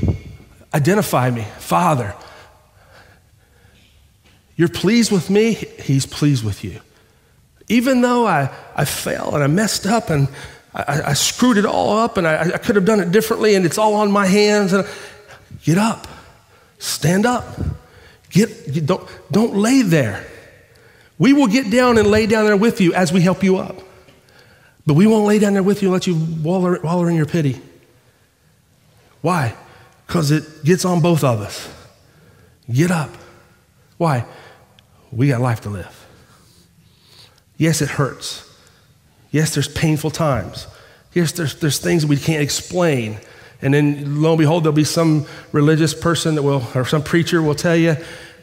identified 0.71 1.33
me, 1.33 1.47
Father. 1.57 2.13
You're 4.59 4.67
pleased 4.67 5.09
with 5.09 5.29
me, 5.29 5.53
He's 5.53 6.05
pleased 6.05 6.43
with 6.43 6.65
you. 6.65 6.81
Even 7.69 8.01
though 8.01 8.27
I, 8.27 8.53
I 8.75 8.83
fell 8.83 9.33
and 9.33 9.41
I 9.41 9.47
messed 9.47 9.85
up 9.85 10.09
and 10.09 10.27
I, 10.73 11.01
I 11.05 11.13
screwed 11.13 11.57
it 11.57 11.65
all 11.65 11.97
up 11.97 12.17
and 12.17 12.27
I, 12.27 12.41
I, 12.41 12.57
could 12.57 12.75
have 12.75 12.83
done 12.83 12.99
it 12.99 13.09
differently 13.09 13.55
and 13.55 13.65
it's 13.65 13.77
all 13.77 13.95
on 13.95 14.11
my 14.11 14.25
hands, 14.25 14.73
and 14.73 14.85
get 15.63 15.77
up, 15.77 16.09
stand 16.77 17.25
up, 17.25 17.57
get, 18.31 18.85
don't, 18.85 19.09
don't 19.31 19.55
lay 19.55 19.81
there. 19.81 20.27
We 21.17 21.31
will 21.31 21.47
get 21.47 21.71
down 21.71 21.97
and 21.97 22.11
lay 22.11 22.25
down 22.25 22.43
there 22.43 22.57
with 22.57 22.81
you 22.81 22.93
as 22.93 23.13
we 23.13 23.21
help 23.21 23.41
you 23.41 23.59
up. 23.59 23.77
But 24.85 24.95
we 24.95 25.07
won't 25.07 25.25
lay 25.25 25.39
down 25.39 25.53
there 25.53 25.63
with 25.63 25.81
you 25.81 25.87
and 25.87 25.93
let 25.93 26.05
you 26.05 26.15
waller, 26.43 26.81
waller 26.83 27.09
in 27.09 27.15
your 27.15 27.27
pity. 27.27 27.61
Why? 29.21 29.55
Because 30.05 30.31
it 30.31 30.65
gets 30.65 30.83
on 30.83 30.99
both 30.99 31.23
of 31.23 31.39
us. 31.39 31.73
Get 32.69 32.91
up. 32.91 33.11
Why? 33.97 34.25
We 35.11 35.27
got 35.29 35.41
life 35.41 35.61
to 35.61 35.69
live. 35.69 36.07
Yes, 37.57 37.81
it 37.81 37.89
hurts. 37.89 38.45
Yes, 39.31 39.53
there's 39.53 39.67
painful 39.67 40.11
times. 40.11 40.67
Yes, 41.13 41.31
there's, 41.33 41.55
there's 41.59 41.79
things 41.79 42.05
we 42.05 42.17
can't 42.17 42.41
explain. 42.41 43.19
And 43.61 43.73
then 43.73 44.21
lo 44.21 44.31
and 44.31 44.39
behold, 44.39 44.63
there'll 44.63 44.75
be 44.75 44.83
some 44.83 45.25
religious 45.51 45.93
person 45.93 46.35
that 46.35 46.43
will, 46.43 46.63
or 46.73 46.85
some 46.85 47.03
preacher 47.03 47.41
will 47.41 47.55
tell 47.55 47.75
you 47.75 47.97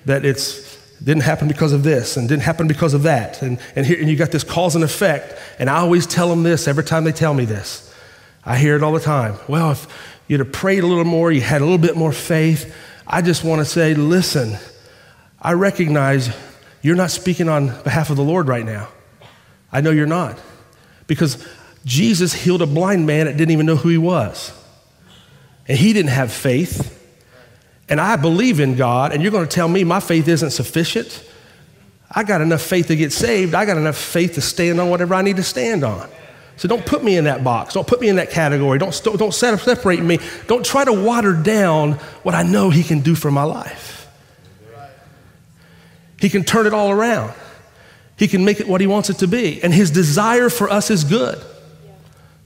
that 0.04 0.24
it's 0.24 0.76
didn't 1.02 1.24
happen 1.24 1.46
because 1.46 1.72
of 1.72 1.82
this 1.82 2.16
and 2.16 2.28
didn't 2.28 2.42
happen 2.42 2.66
because 2.66 2.94
of 2.94 3.02
that. 3.02 3.42
And, 3.42 3.58
and, 3.74 3.84
here, 3.84 3.98
and 4.00 4.08
you 4.08 4.16
got 4.16 4.30
this 4.30 4.44
cause 4.44 4.74
and 4.74 4.82
effect. 4.82 5.38
And 5.58 5.68
I 5.68 5.76
always 5.76 6.06
tell 6.06 6.28
them 6.28 6.42
this 6.42 6.66
every 6.66 6.84
time 6.84 7.04
they 7.04 7.12
tell 7.12 7.34
me 7.34 7.44
this. 7.44 7.94
I 8.44 8.56
hear 8.56 8.76
it 8.76 8.82
all 8.82 8.92
the 8.92 9.00
time. 9.00 9.36
Well, 9.48 9.72
if 9.72 9.86
you'd 10.26 10.40
have 10.40 10.52
prayed 10.52 10.84
a 10.84 10.86
little 10.86 11.04
more, 11.04 11.30
you 11.30 11.40
had 11.40 11.60
a 11.60 11.64
little 11.64 11.78
bit 11.78 11.96
more 11.96 12.12
faith, 12.12 12.74
I 13.06 13.22
just 13.22 13.44
want 13.44 13.60
to 13.60 13.64
say, 13.64 13.94
listen, 13.94 14.56
I 15.40 15.52
recognize 15.52 16.34
you're 16.86 16.94
not 16.94 17.10
speaking 17.10 17.48
on 17.48 17.66
behalf 17.82 18.10
of 18.10 18.16
the 18.16 18.22
Lord 18.22 18.46
right 18.46 18.64
now. 18.64 18.86
I 19.72 19.80
know 19.80 19.90
you're 19.90 20.06
not. 20.06 20.38
Because 21.08 21.44
Jesus 21.84 22.32
healed 22.32 22.62
a 22.62 22.66
blind 22.66 23.08
man 23.08 23.26
that 23.26 23.36
didn't 23.36 23.50
even 23.50 23.66
know 23.66 23.74
who 23.74 23.88
he 23.88 23.98
was. 23.98 24.52
And 25.66 25.76
he 25.76 25.92
didn't 25.92 26.12
have 26.12 26.30
faith. 26.30 26.92
And 27.88 28.00
I 28.00 28.14
believe 28.14 28.60
in 28.60 28.76
God, 28.76 29.12
and 29.12 29.20
you're 29.20 29.32
going 29.32 29.48
to 29.48 29.52
tell 29.52 29.68
me 29.68 29.82
my 29.82 29.98
faith 29.98 30.28
isn't 30.28 30.50
sufficient. 30.50 31.28
I 32.08 32.22
got 32.22 32.40
enough 32.40 32.62
faith 32.62 32.86
to 32.86 32.94
get 32.94 33.12
saved. 33.12 33.52
I 33.52 33.64
got 33.64 33.78
enough 33.78 33.98
faith 33.98 34.34
to 34.34 34.40
stand 34.40 34.80
on 34.80 34.88
whatever 34.88 35.14
I 35.14 35.22
need 35.22 35.36
to 35.36 35.42
stand 35.42 35.82
on. 35.82 36.08
So 36.56 36.68
don't 36.68 36.86
put 36.86 37.02
me 37.02 37.16
in 37.16 37.24
that 37.24 37.42
box. 37.42 37.74
Don't 37.74 37.86
put 37.86 38.00
me 38.00 38.08
in 38.08 38.16
that 38.16 38.30
category. 38.30 38.78
Don't, 38.78 38.96
don't 39.02 39.34
separate 39.34 40.02
me. 40.02 40.20
Don't 40.46 40.64
try 40.64 40.84
to 40.84 40.92
water 40.92 41.32
down 41.32 41.94
what 42.22 42.36
I 42.36 42.44
know 42.44 42.70
He 42.70 42.84
can 42.84 43.00
do 43.00 43.16
for 43.16 43.32
my 43.32 43.42
life. 43.42 44.05
He 46.18 46.28
can 46.28 46.44
turn 46.44 46.66
it 46.66 46.72
all 46.72 46.90
around. 46.90 47.32
He 48.16 48.28
can 48.28 48.44
make 48.44 48.60
it 48.60 48.68
what 48.68 48.80
he 48.80 48.86
wants 48.86 49.10
it 49.10 49.18
to 49.18 49.28
be. 49.28 49.62
And 49.62 49.72
his 49.72 49.90
desire 49.90 50.48
for 50.48 50.70
us 50.70 50.90
is 50.90 51.04
good. 51.04 51.42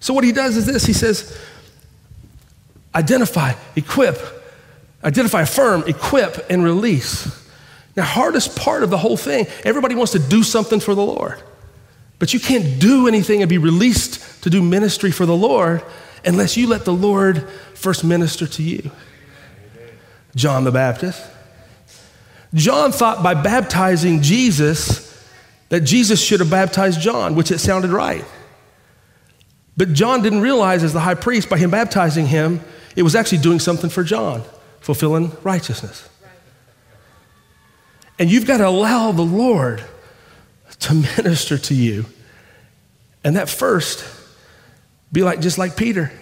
So, 0.01 0.15
what 0.15 0.25
he 0.25 0.33
does 0.33 0.57
is 0.57 0.67
this 0.67 0.85
he 0.87 0.93
says, 0.93 1.39
identify, 2.95 3.53
equip, 3.77 4.19
identify, 5.05 5.43
affirm, 5.43 5.85
equip, 5.87 6.51
and 6.51 6.65
release. 6.65 7.37
Now, 7.97 8.05
hardest 8.05 8.57
part 8.57 8.83
of 8.83 8.91
the 8.91 8.99
whole 8.99 9.17
thing, 9.17 9.47
everybody 9.65 9.95
wants 9.95 10.13
to 10.13 10.19
do 10.19 10.43
something 10.43 10.81
for 10.81 10.95
the 10.95 11.03
Lord. 11.03 11.41
But 12.19 12.35
you 12.35 12.41
can't 12.41 12.81
do 12.81 13.09
anything 13.09 13.43
and 13.43 13.49
be 13.49 13.59
released 13.59 14.43
to 14.43 14.51
do 14.51 14.63
ministry 14.63 15.11
for 15.11 15.27
the 15.27 15.37
Lord 15.37 15.83
unless 16.25 16.57
you 16.57 16.67
let 16.67 16.85
the 16.85 16.93
Lord 16.93 17.49
first 17.75 18.05
minister 18.05 18.47
to 18.47 18.63
you. 18.63 18.91
John 20.35 20.65
the 20.65 20.71
Baptist 20.71 21.30
John 22.55 22.93
thought 22.93 23.23
by 23.23 23.35
baptizing 23.35 24.23
Jesus 24.23 25.07
that 25.69 25.83
Jesus 25.83 26.21
should 26.21 26.41
have 26.41 26.51
baptized 26.51 27.01
John, 27.01 27.35
which 27.37 27.51
it 27.51 27.59
sounded 27.59 27.91
right. 27.91 28.25
But 29.77 29.93
John 29.93 30.23
didn't 30.23 30.41
realize, 30.41 30.83
as 30.83 30.93
the 30.93 31.01
high 31.01 31.15
priest, 31.15 31.49
by 31.49 31.57
him 31.59 31.71
baptizing 31.71 32.27
him, 32.27 32.61
it 32.97 33.03
was 33.03 33.15
actually 33.15 33.39
doing 33.39 33.61
something 33.61 33.89
for 33.89 34.03
John, 34.03 34.43
fulfilling 34.81 35.33
righteousness. 35.43 36.09
And 38.19 38.31
you've 38.31 38.47
got 38.47 38.59
to 38.59 38.69
allow 38.69 39.13
the 39.13 39.23
Lord 39.23 39.83
to 40.81 40.95
minister 41.17 41.57
to 41.57 41.75
you. 41.75 42.05
And 43.25 43.37
that 43.37 43.49
first, 43.49 44.05
be 45.13 45.23
like 45.23 45.41
just 45.41 45.57
like 45.57 45.77
Peter. 45.77 46.13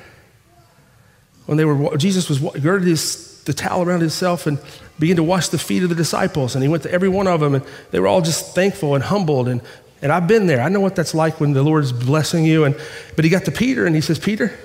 When 1.47 1.57
they 1.57 1.65
were, 1.65 1.97
Jesus 1.97 2.29
was 2.29 2.39
girded 2.39 2.87
his, 2.87 3.38
the 3.49 3.55
towel 3.55 3.83
around 3.83 4.01
himself 4.01 4.47
and 4.47 4.59
began 4.99 5.17
to 5.17 5.25
wash 5.25 5.49
the 5.49 5.59
feet 5.59 5.83
of 5.83 5.89
the 5.89 5.95
disciples. 5.95 6.55
And 6.55 6.63
he 6.63 6.69
went 6.69 6.85
to 6.85 6.93
every 6.93 7.09
one 7.09 7.27
of 7.27 7.41
them, 7.41 7.55
and 7.55 7.65
they 7.91 7.99
were 7.99 8.07
all 8.07 8.21
just 8.21 8.55
thankful 8.55 8.95
and 8.95 9.03
humbled. 9.03 9.49
And, 9.49 9.63
and 10.03 10.13
I've 10.13 10.29
been 10.29 10.47
there. 10.47 10.61
I 10.61 10.69
know 10.69 10.81
what 10.81 10.95
that's 10.95 11.15
like 11.15 11.41
when 11.41 11.55
the 11.55 11.63
Lord 11.63 11.83
is 11.83 11.93
blessing 11.93 12.45
you. 12.45 12.65
And, 12.65 12.77
but 13.17 13.25
he 13.25 13.31
got 13.31 13.47
to 13.47 13.51
Peter, 13.51 13.87
and 13.87 13.95
he 13.95 14.01
says, 14.01 14.19
Peter, 14.19 14.57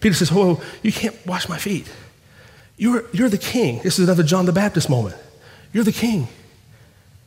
Peter 0.00 0.14
says, 0.14 0.32
Whoa, 0.32 0.62
you 0.82 0.92
can't 0.92 1.14
wash 1.26 1.48
my 1.48 1.58
feet. 1.58 1.90
You're, 2.76 3.04
you're 3.12 3.28
the 3.28 3.38
king. 3.38 3.80
This 3.82 3.98
is 3.98 4.04
another 4.06 4.22
John 4.22 4.46
the 4.46 4.52
Baptist 4.52 4.88
moment. 4.88 5.16
You're 5.72 5.84
the 5.84 5.92
king. 5.92 6.28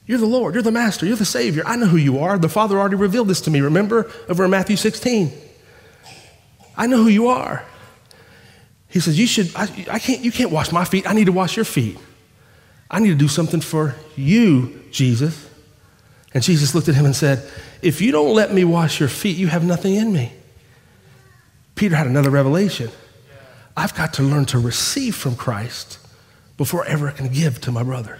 You're 0.06 0.18
the 0.18 0.26
Lord. 0.26 0.56
You're 0.56 0.64
the 0.64 0.72
master. 0.72 1.06
You're 1.06 1.18
the 1.18 1.26
Savior. 1.26 1.64
I 1.66 1.76
know 1.76 1.88
who 1.88 1.98
you 1.98 2.20
are. 2.20 2.38
The 2.38 2.50
Father 2.50 2.80
already 2.80 2.96
revealed 2.96 3.28
this 3.28 3.42
to 3.42 3.52
me. 3.52 3.60
Remember 3.60 4.10
over 4.30 4.46
in 4.46 4.52
Matthew 4.52 4.78
16. 4.78 5.32
I 6.78 6.88
know 6.88 6.98
who 6.98 7.10
you 7.10 7.28
are. 7.28 7.66
He 8.92 9.00
says, 9.00 9.18
You 9.18 9.26
should, 9.26 9.56
I, 9.56 9.64
I 9.90 10.00
can't, 10.00 10.22
you 10.22 10.32
can't 10.32 10.52
wash 10.52 10.72
my 10.72 10.86
feet. 10.86 11.10
I 11.10 11.14
need 11.14 11.26
to 11.26 11.32
wash 11.32 11.56
your 11.56 11.66
feet. 11.66 11.98
I 12.90 13.00
need 13.00 13.10
to 13.10 13.16
do 13.16 13.30
something 13.30 13.62
for 13.62 13.96
you, 14.16 14.84
Jesus. 14.92 15.50
And 16.34 16.44
Jesus 16.44 16.76
looked 16.76 16.90
at 16.90 16.96
him 16.96 17.06
and 17.06 17.16
said, 17.16 17.50
If 17.82 18.02
you 18.02 18.12
don't 18.12 18.36
let 18.36 18.54
me 18.54 18.64
wash 18.64 19.00
your 19.00 19.10
feet, 19.10 19.38
you 19.38 19.48
have 19.48 19.64
nothing 19.64 19.96
in 19.96 20.12
me. 20.12 20.34
Peter 21.76 21.96
had 21.96 22.08
another 22.08 22.30
revelation. 22.30 22.92
I've 23.76 23.96
got 23.96 24.14
to 24.16 24.24
learn 24.24 24.46
to 24.48 24.60
receive 24.60 25.16
from 25.16 25.36
Christ 25.36 25.98
before 26.58 26.86
ever 26.86 27.08
I 27.08 27.12
can 27.12 27.30
give 27.30 27.62
to 27.62 27.72
my 27.72 27.84
brothers. 27.84 28.20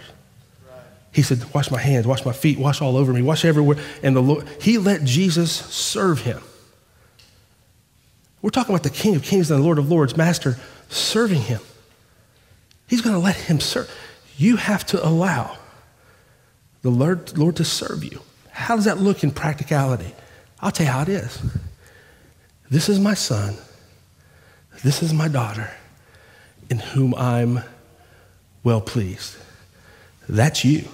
He 1.12 1.20
said, 1.20 1.44
Wash 1.54 1.70
my 1.70 1.80
hands, 1.80 2.06
wash 2.06 2.24
my 2.24 2.32
feet, 2.32 2.58
wash 2.58 2.80
all 2.80 2.96
over 2.96 3.12
me, 3.12 3.20
wash 3.20 3.44
everywhere. 3.44 3.76
And 4.02 4.16
the 4.16 4.22
Lord, 4.22 4.48
he 4.60 4.78
let 4.78 5.04
Jesus 5.04 5.52
serve 5.52 6.22
him. 6.22 6.42
We're 8.42 8.50
talking 8.50 8.74
about 8.74 8.82
the 8.82 8.90
King 8.90 9.14
of 9.14 9.22
Kings 9.22 9.50
and 9.50 9.60
the 9.60 9.64
Lord 9.64 9.78
of 9.78 9.90
Lords, 9.90 10.16
Master, 10.16 10.56
serving 10.88 11.42
him. 11.42 11.60
He's 12.88 13.00
going 13.00 13.14
to 13.14 13.20
let 13.20 13.36
him 13.36 13.60
serve. 13.60 13.90
You 14.36 14.56
have 14.56 14.84
to 14.86 15.06
allow 15.06 15.56
the 16.82 16.90
Lord, 16.90 17.38
Lord 17.38 17.56
to 17.56 17.64
serve 17.64 18.02
you. 18.04 18.20
How 18.50 18.74
does 18.74 18.84
that 18.84 18.98
look 18.98 19.22
in 19.22 19.30
practicality? 19.30 20.12
I'll 20.60 20.72
tell 20.72 20.86
you 20.86 20.92
how 20.92 21.02
it 21.02 21.08
is. 21.08 21.40
This 22.68 22.88
is 22.88 22.98
my 22.98 23.14
son. 23.14 23.54
This 24.82 25.02
is 25.02 25.12
my 25.12 25.28
daughter 25.28 25.70
in 26.68 26.78
whom 26.78 27.14
I'm 27.14 27.60
well 28.64 28.80
pleased. 28.80 29.36
That's 30.28 30.64
you. 30.64 30.88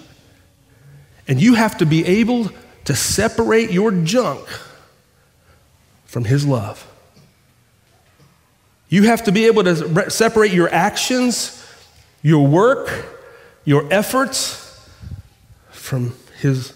And 1.27 1.41
you 1.41 1.55
have 1.55 1.79
to 1.79 1.87
be 1.87 2.05
able 2.05 2.51
to 2.85 2.95
separate 2.95 3.71
your 3.71 3.93
junk 3.93 4.47
from 6.05 6.25
his 6.25 6.47
love. 6.47 6.87
You 8.89 9.05
have 9.05 9.25
to 9.25 9.33
be 9.33 9.47
able 9.47 9.65
to 9.65 10.11
separate 10.11 10.53
your 10.53 10.73
actions, 10.73 11.55
your 12.23 12.47
work, 12.47 13.07
your 13.65 13.87
efforts 13.93 14.89
from 15.71 16.15
His 16.41 16.73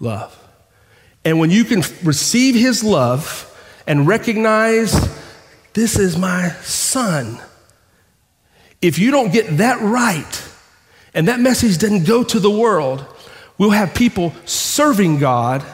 love. 0.00 0.38
And 1.24 1.38
when 1.38 1.50
you 1.50 1.64
can 1.64 1.82
receive 2.02 2.56
His 2.56 2.82
love 2.82 3.48
and 3.86 4.08
recognize, 4.08 4.92
this 5.72 5.98
is 5.98 6.18
my 6.18 6.48
son, 6.62 7.40
if 8.80 8.98
you 8.98 9.12
don't 9.12 9.32
get 9.32 9.58
that 9.58 9.80
right, 9.80 10.48
and 11.14 11.28
that 11.28 11.38
message 11.38 11.78
doesn't 11.78 12.04
go 12.04 12.24
to 12.24 12.40
the 12.40 12.50
world, 12.50 13.06
we'll 13.56 13.70
have 13.70 13.94
people 13.94 14.32
serving 14.46 15.20
God 15.20 15.64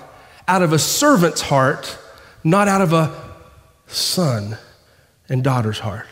out 0.46 0.61
of 0.61 0.74
a 0.74 0.79
servant's 0.79 1.40
heart, 1.40 1.96
not 2.44 2.68
out 2.68 2.83
of 2.83 2.92
a 2.92 3.14
son 3.87 4.59
and 5.28 5.44
daughter's 5.44 5.78
heart. 5.78 6.06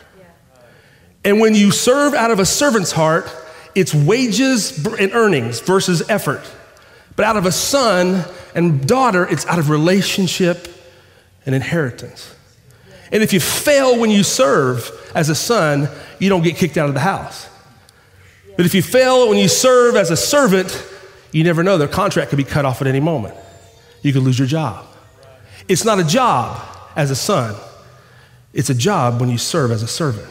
And 1.23 1.39
when 1.39 1.55
you 1.55 1.71
serve 1.71 2.13
out 2.13 2.31
of 2.31 2.39
a 2.39 2.45
servant's 2.45 2.91
heart, 2.91 3.29
it's 3.75 3.93
wages 3.93 4.85
and 4.85 5.11
earnings 5.13 5.59
versus 5.59 6.07
effort. 6.09 6.41
But 7.15 7.25
out 7.25 7.37
of 7.37 7.45
a 7.45 7.51
son 7.51 8.23
and 8.55 8.87
daughter, 8.87 9.27
it's 9.27 9.45
out 9.47 9.59
of 9.59 9.69
relationship 9.69 10.67
and 11.45 11.53
inheritance. 11.53 12.33
And 13.11 13.23
if 13.23 13.33
you 13.33 13.39
fail 13.39 13.99
when 13.99 14.09
you 14.09 14.23
serve 14.23 14.91
as 15.15 15.29
a 15.29 15.35
son, 15.35 15.89
you 16.19 16.29
don't 16.29 16.43
get 16.43 16.55
kicked 16.55 16.77
out 16.77 16.87
of 16.87 16.93
the 16.93 16.99
house. 17.01 17.49
But 18.55 18.65
if 18.65 18.73
you 18.73 18.81
fail 18.81 19.29
when 19.29 19.37
you 19.37 19.47
serve 19.47 19.95
as 19.95 20.11
a 20.11 20.17
servant, 20.17 20.83
you 21.31 21.43
never 21.43 21.63
know. 21.63 21.77
Their 21.77 21.87
contract 21.87 22.29
could 22.29 22.37
be 22.37 22.43
cut 22.43 22.65
off 22.65 22.81
at 22.81 22.87
any 22.87 22.99
moment. 22.99 23.35
You 24.01 24.13
could 24.13 24.23
lose 24.23 24.39
your 24.39 24.47
job. 24.47 24.85
It's 25.67 25.85
not 25.85 25.99
a 25.99 26.03
job 26.03 26.61
as 26.95 27.11
a 27.11 27.15
son, 27.15 27.55
it's 28.57 28.71
a 28.71 28.75
job 28.75 29.21
when 29.21 29.29
you 29.29 29.37
serve 29.37 29.71
as 29.71 29.83
a 29.83 29.87
servant. 29.87 30.27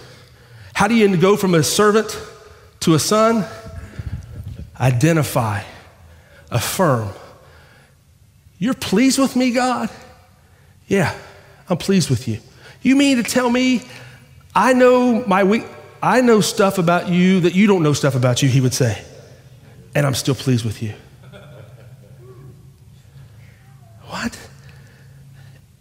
How 0.74 0.88
do 0.88 0.96
you 0.96 1.16
go 1.16 1.36
from 1.36 1.54
a 1.54 1.62
servant 1.62 2.20
to 2.80 2.94
a 2.94 2.98
son? 2.98 3.46
Identify, 4.80 5.62
affirm. 6.50 7.10
You're 8.58 8.74
pleased 8.74 9.20
with 9.20 9.36
me, 9.36 9.52
God? 9.52 9.90
Yeah, 10.88 11.16
I'm 11.68 11.76
pleased 11.76 12.10
with 12.10 12.26
you. 12.26 12.40
You 12.82 12.96
mean 12.96 13.18
to 13.18 13.22
tell 13.22 13.48
me 13.48 13.82
I 14.56 14.72
know 14.72 15.24
my 15.24 15.44
weak, 15.44 15.64
I 16.02 16.20
know 16.20 16.40
stuff 16.40 16.78
about 16.78 17.08
you 17.08 17.40
that 17.40 17.54
you 17.54 17.68
don't 17.68 17.84
know 17.84 17.92
stuff 17.92 18.16
about 18.16 18.42
you, 18.42 18.48
he 18.48 18.60
would 18.60 18.74
say. 18.74 19.04
And 19.94 20.04
I'm 20.04 20.14
still 20.14 20.34
pleased 20.34 20.64
with 20.64 20.82
you. 20.82 20.94
What? 24.06 24.36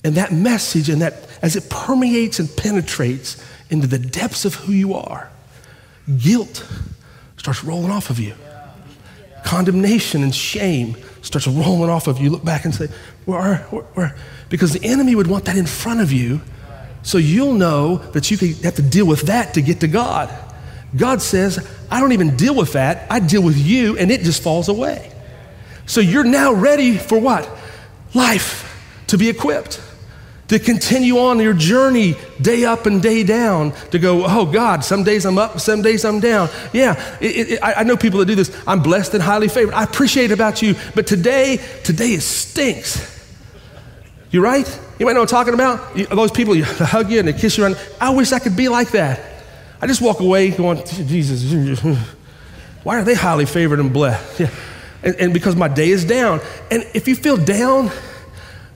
And 0.03 0.13
that 0.15 0.31
message 0.31 0.89
and 0.89 1.01
that 1.01 1.27
as 1.45 1.55
it 1.55 1.69
permeates 1.69 2.39
and 2.39 2.49
penetrates 2.57 3.37
into 3.69 3.85
the 3.85 3.99
depths 3.99 4.45
of 4.45 4.55
who 4.55 4.73
you 4.73 4.95
are, 4.95 5.29
guilt 6.17 6.67
starts 7.37 7.63
rolling 7.63 7.91
off 7.91 8.09
of 8.09 8.17
you. 8.17 8.33
Condemnation 9.43 10.23
and 10.23 10.33
shame 10.33 10.97
starts 11.21 11.45
rolling 11.45 11.91
off 11.91 12.07
of 12.07 12.19
you. 12.19 12.31
Look 12.31 12.43
back 12.43 12.65
and 12.65 12.73
say, 12.73 12.87
where, 13.25 13.57
where, 13.69 13.83
where? 13.93 14.15
Because 14.49 14.73
the 14.73 14.83
enemy 14.83 15.13
would 15.13 15.27
want 15.27 15.45
that 15.45 15.55
in 15.55 15.67
front 15.67 16.01
of 16.01 16.11
you 16.11 16.41
so 17.03 17.19
you'll 17.19 17.53
know 17.53 17.97
that 17.97 18.31
you 18.31 18.37
have 18.63 18.75
to 18.77 18.81
deal 18.81 19.05
with 19.05 19.27
that 19.27 19.53
to 19.53 19.61
get 19.61 19.81
to 19.81 19.87
God. 19.87 20.33
God 20.97 21.21
says, 21.21 21.63
I 21.91 21.99
don't 21.99 22.13
even 22.13 22.35
deal 22.35 22.55
with 22.55 22.73
that. 22.73 23.05
I 23.11 23.19
deal 23.19 23.43
with 23.43 23.57
you, 23.57 23.99
and 23.99 24.09
it 24.09 24.21
just 24.21 24.41
falls 24.41 24.67
away. 24.67 25.11
So 25.85 26.01
you're 26.01 26.23
now 26.23 26.53
ready 26.53 26.97
for 26.97 27.19
what? 27.19 27.47
Life 28.15 28.63
to 29.07 29.19
be 29.19 29.29
equipped 29.29 29.79
to 30.47 30.59
continue 30.59 31.17
on 31.17 31.39
your 31.39 31.53
journey 31.53 32.15
day 32.41 32.65
up 32.65 32.85
and 32.85 33.01
day 33.01 33.23
down 33.23 33.71
to 33.89 33.97
go 33.97 34.23
oh 34.25 34.45
god 34.45 34.83
some 34.83 35.03
days 35.03 35.25
i'm 35.25 35.37
up 35.37 35.59
some 35.59 35.81
days 35.81 36.05
i'm 36.05 36.19
down. 36.19 36.49
Yeah 36.71 37.01
it, 37.19 37.51
it, 37.51 37.59
I, 37.63 37.83
know 37.83 37.97
people 37.97 38.19
that 38.19 38.25
do 38.25 38.35
this. 38.35 38.55
I'm 38.67 38.81
blessed 38.81 39.13
and 39.13 39.23
highly 39.23 39.47
favored. 39.47 39.73
I 39.73 39.83
appreciate 39.83 40.31
about 40.31 40.61
you. 40.61 40.75
But 40.93 41.07
today 41.07 41.57
today 41.83 42.13
it 42.13 42.21
stinks. 42.21 43.13
You 44.31 44.41
right? 44.41 44.67
You 44.99 45.05
might 45.05 45.13
know 45.13 45.21
what 45.21 45.33
i'm 45.33 45.45
talking 45.45 45.53
about? 45.53 45.97
You, 45.97 46.05
those 46.05 46.31
people 46.31 46.55
you 46.55 46.63
hug 46.65 47.09
you 47.09 47.19
and 47.19 47.27
they 47.27 47.33
kiss 47.33 47.57
you 47.57 47.63
around. 47.63 47.77
I 47.99 48.11
wish 48.11 48.31
i 48.31 48.39
could 48.39 48.55
be 48.55 48.69
like 48.69 48.91
that. 48.91 49.19
I 49.81 49.87
just 49.87 50.01
walk 50.01 50.19
away 50.19 50.51
going 50.51 50.85
jesus 50.85 51.81
why 52.85 52.99
are 52.99 53.03
they 53.03 53.15
highly 53.15 53.47
favored 53.47 53.79
and 53.79 53.91
blessed? 53.91 54.39
Yeah. 54.39 54.49
and, 55.01 55.15
and 55.15 55.33
because 55.33 55.55
my 55.55 55.67
day 55.67 55.89
is 55.89 56.05
down. 56.05 56.39
And 56.69 56.85
if 56.93 57.07
you 57.07 57.15
feel 57.15 57.35
down 57.35 57.91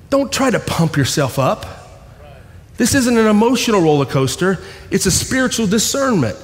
don't 0.09 0.31
try 0.31 0.49
to 0.49 0.59
pump 0.59 0.97
yourself 0.97 1.37
up. 1.37 1.65
This 2.77 2.95
isn't 2.95 3.17
an 3.17 3.27
emotional 3.27 3.81
roller 3.81 4.05
coaster, 4.05 4.57
it's 4.89 5.05
a 5.05 5.11
spiritual 5.11 5.67
discernment. 5.67 6.37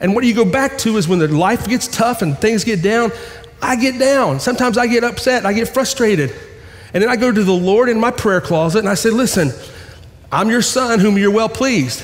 And 0.00 0.14
what 0.14 0.24
you 0.24 0.34
go 0.34 0.44
back 0.46 0.78
to 0.78 0.96
is 0.96 1.06
when 1.06 1.18
the 1.18 1.28
life 1.28 1.68
gets 1.68 1.86
tough 1.86 2.22
and 2.22 2.38
things 2.38 2.64
get 2.64 2.80
down, 2.80 3.12
I 3.60 3.76
get 3.76 3.98
down. 3.98 4.40
Sometimes 4.40 4.78
I 4.78 4.86
get 4.86 5.04
upset, 5.04 5.44
I 5.44 5.52
get 5.52 5.68
frustrated. 5.68 6.34
And 6.94 7.02
then 7.02 7.10
I 7.10 7.16
go 7.16 7.30
to 7.30 7.44
the 7.44 7.52
Lord 7.52 7.88
in 7.88 8.00
my 8.00 8.10
prayer 8.10 8.40
closet 8.40 8.78
and 8.78 8.88
I 8.88 8.94
say, 8.94 9.10
Listen, 9.10 9.50
I'm 10.32 10.48
your 10.48 10.62
son 10.62 11.00
whom 11.00 11.18
you're 11.18 11.30
well 11.30 11.48
pleased. 11.48 12.02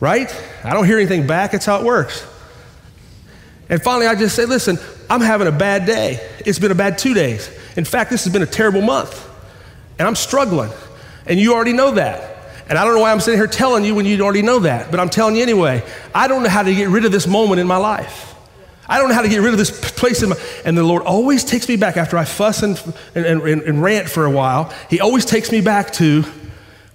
Right? 0.00 0.32
I 0.64 0.72
don't 0.72 0.86
hear 0.86 0.96
anything 0.96 1.26
back, 1.26 1.54
it's 1.54 1.66
how 1.66 1.80
it 1.80 1.84
works. 1.84 2.24
And 3.68 3.82
finally, 3.82 4.06
I 4.06 4.14
just 4.14 4.36
say, 4.36 4.46
Listen, 4.46 4.78
I'm 5.10 5.20
having 5.20 5.48
a 5.48 5.52
bad 5.52 5.86
day. 5.86 6.26
It's 6.46 6.58
been 6.58 6.70
a 6.70 6.76
bad 6.76 6.98
two 6.98 7.14
days. 7.14 7.50
In 7.76 7.84
fact, 7.84 8.10
this 8.10 8.24
has 8.24 8.32
been 8.32 8.42
a 8.42 8.46
terrible 8.46 8.80
month 8.80 9.25
and 9.98 10.06
I'm 10.06 10.16
struggling. 10.16 10.70
And 11.26 11.40
you 11.40 11.54
already 11.54 11.72
know 11.72 11.92
that. 11.92 12.34
And 12.68 12.78
I 12.78 12.84
don't 12.84 12.94
know 12.94 13.00
why 13.00 13.12
I'm 13.12 13.20
sitting 13.20 13.38
here 13.38 13.46
telling 13.46 13.84
you 13.84 13.94
when 13.94 14.06
you 14.06 14.20
already 14.22 14.42
know 14.42 14.60
that, 14.60 14.90
but 14.90 14.98
I'm 14.98 15.08
telling 15.08 15.36
you 15.36 15.42
anyway. 15.42 15.84
I 16.14 16.26
don't 16.26 16.42
know 16.42 16.48
how 16.48 16.62
to 16.62 16.74
get 16.74 16.88
rid 16.88 17.04
of 17.04 17.12
this 17.12 17.26
moment 17.26 17.60
in 17.60 17.66
my 17.66 17.76
life. 17.76 18.34
I 18.88 18.98
don't 18.98 19.08
know 19.08 19.14
how 19.14 19.22
to 19.22 19.28
get 19.28 19.40
rid 19.40 19.52
of 19.52 19.58
this 19.58 19.92
place 19.92 20.22
in 20.22 20.30
my, 20.30 20.36
and 20.64 20.76
the 20.76 20.82
Lord 20.82 21.02
always 21.02 21.44
takes 21.44 21.68
me 21.68 21.76
back 21.76 21.96
after 21.96 22.16
I 22.16 22.24
fuss 22.24 22.62
and, 22.62 22.80
and, 23.14 23.26
and, 23.26 23.62
and 23.62 23.82
rant 23.82 24.08
for 24.08 24.24
a 24.24 24.30
while. 24.30 24.72
He 24.90 25.00
always 25.00 25.24
takes 25.24 25.50
me 25.50 25.60
back 25.60 25.92
to, 25.94 26.24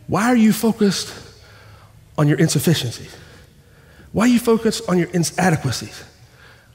why 0.08 0.26
are 0.28 0.36
you 0.36 0.54
focused 0.54 1.14
on 2.18 2.28
your 2.28 2.38
insufficiencies? 2.38 3.16
Why 4.12 4.26
are 4.26 4.30
you 4.30 4.40
focused 4.40 4.90
on 4.90 4.98
your 4.98 5.10
inadequacies? 5.10 6.04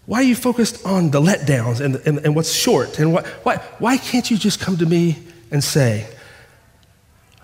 Why 0.07 0.21
are 0.21 0.25
you 0.25 0.37
focused 0.37 0.87
on 0.87 1.11
the 1.11 1.21
letdowns 1.21 1.81
and, 1.81 1.97
and, 2.07 2.19
and 2.19 2.35
what's 2.35 2.53
short? 2.53 2.99
And 2.99 3.13
what, 3.13 3.27
why, 3.27 3.57
why 3.79 3.99
can't 3.99 4.31
you 4.31 4.39
just 4.39 4.61
come 4.61 4.77
to 4.79 4.87
me 4.87 5.19
and 5.51 5.63
say, 5.63 6.07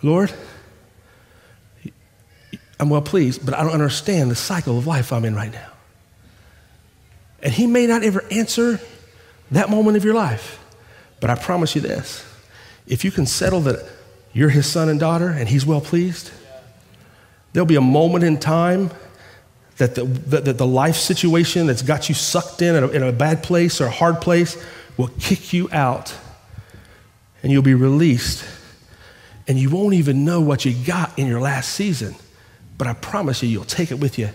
Lord, 0.03 0.33
I'm 2.81 2.91
well 2.91 3.03
pleased, 3.03 3.45
but 3.47 3.55
I 3.55 3.62
don't 3.62 3.73
understand 3.73 4.31
the 4.31 4.35
cycle 4.35 4.77
of 4.77 4.87
life 4.87 5.12
I'm 5.12 5.25
in 5.25 5.37
right 5.37 5.53
now. 5.53 5.71
And 7.43 7.53
He 7.53 7.67
may 7.67 7.87
not 7.87 8.03
ever 8.03 8.25
answer 8.31 8.81
that 9.53 9.71
moment 9.71 9.97
of 9.97 10.05
your 10.05 10.15
life, 10.15 10.59
but 11.21 11.31
I 11.31 11.37
promise 11.37 11.75
you 11.75 11.81
this 11.81 12.25
if 12.87 13.05
you 13.05 13.12
can 13.12 13.27
settle 13.27 13.61
that 13.61 13.88
you're 14.33 14.49
His 14.49 14.67
son 14.67 14.88
and 14.88 14.99
daughter 14.99 15.29
and 15.29 15.49
He's 15.49 15.65
well 15.65 15.81
pleased, 15.81 16.33
there'll 17.53 17.67
be 17.67 17.77
a 17.77 17.81
moment 17.81 18.25
in 18.25 18.38
time 18.38 18.91
that 19.77 19.95
the, 19.95 20.05
the 20.05 20.67
life 20.67 20.97
situation 20.97 21.67
that's 21.67 21.83
got 21.83 22.09
you 22.09 22.15
sucked 22.15 22.62
in 22.62 22.75
in 22.75 22.85
a, 22.85 22.88
in 22.88 23.03
a 23.03 23.12
bad 23.12 23.43
place 23.43 23.81
or 23.81 23.87
a 23.87 23.91
hard 23.91 24.21
place 24.21 24.62
will 24.97 25.11
kick 25.21 25.53
you 25.53 25.69
out 25.73 26.15
and 27.43 27.51
you'll 27.51 27.62
be 27.62 27.75
released 27.75 28.45
and 29.48 29.59
you 29.59 29.70
won't 29.70 29.94
even 29.94 30.24
know 30.24 30.40
what 30.40 30.64
you 30.64 30.72
got 30.85 31.18
in 31.18 31.26
your 31.26 31.40
last 31.40 31.70
season 31.70 32.14
but 32.83 32.88
I 32.88 32.94
promise 32.94 33.44
you, 33.44 33.48
you'll 33.48 33.64
take 33.64 33.92
it 33.92 34.00
with 34.00 34.18
you 34.18 34.31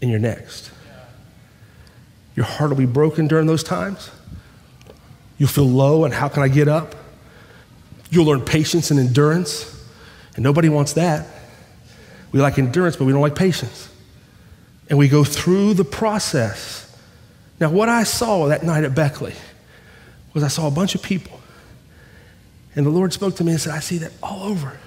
in 0.00 0.08
your 0.08 0.18
next. 0.18 0.72
Your 2.34 2.44
heart 2.44 2.70
will 2.70 2.76
be 2.76 2.86
broken 2.86 3.28
during 3.28 3.46
those 3.46 3.62
times. 3.62 4.10
You'll 5.38 5.48
feel 5.48 5.68
low, 5.68 6.04
and 6.04 6.12
how 6.12 6.28
can 6.28 6.42
I 6.42 6.48
get 6.48 6.66
up? 6.66 6.96
You'll 8.10 8.24
learn 8.24 8.40
patience 8.40 8.90
and 8.90 8.98
endurance, 8.98 9.70
and 10.34 10.42
nobody 10.42 10.68
wants 10.68 10.94
that. 10.94 11.24
We 12.32 12.40
like 12.40 12.58
endurance, 12.58 12.96
but 12.96 13.04
we 13.04 13.12
don't 13.12 13.22
like 13.22 13.36
patience. 13.36 13.88
And 14.90 14.98
we 14.98 15.08
go 15.08 15.22
through 15.22 15.74
the 15.74 15.84
process. 15.84 16.92
Now, 17.60 17.70
what 17.70 17.88
I 17.88 18.02
saw 18.02 18.48
that 18.48 18.64
night 18.64 18.82
at 18.82 18.96
Beckley 18.96 19.34
was 20.32 20.42
I 20.42 20.48
saw 20.48 20.66
a 20.66 20.72
bunch 20.72 20.96
of 20.96 21.02
people, 21.02 21.40
and 22.74 22.84
the 22.84 22.90
Lord 22.90 23.12
spoke 23.12 23.36
to 23.36 23.44
me 23.44 23.52
and 23.52 23.60
said, 23.60 23.72
I 23.72 23.80
see 23.80 23.98
that 23.98 24.12
all 24.22 24.44
over. 24.44 24.78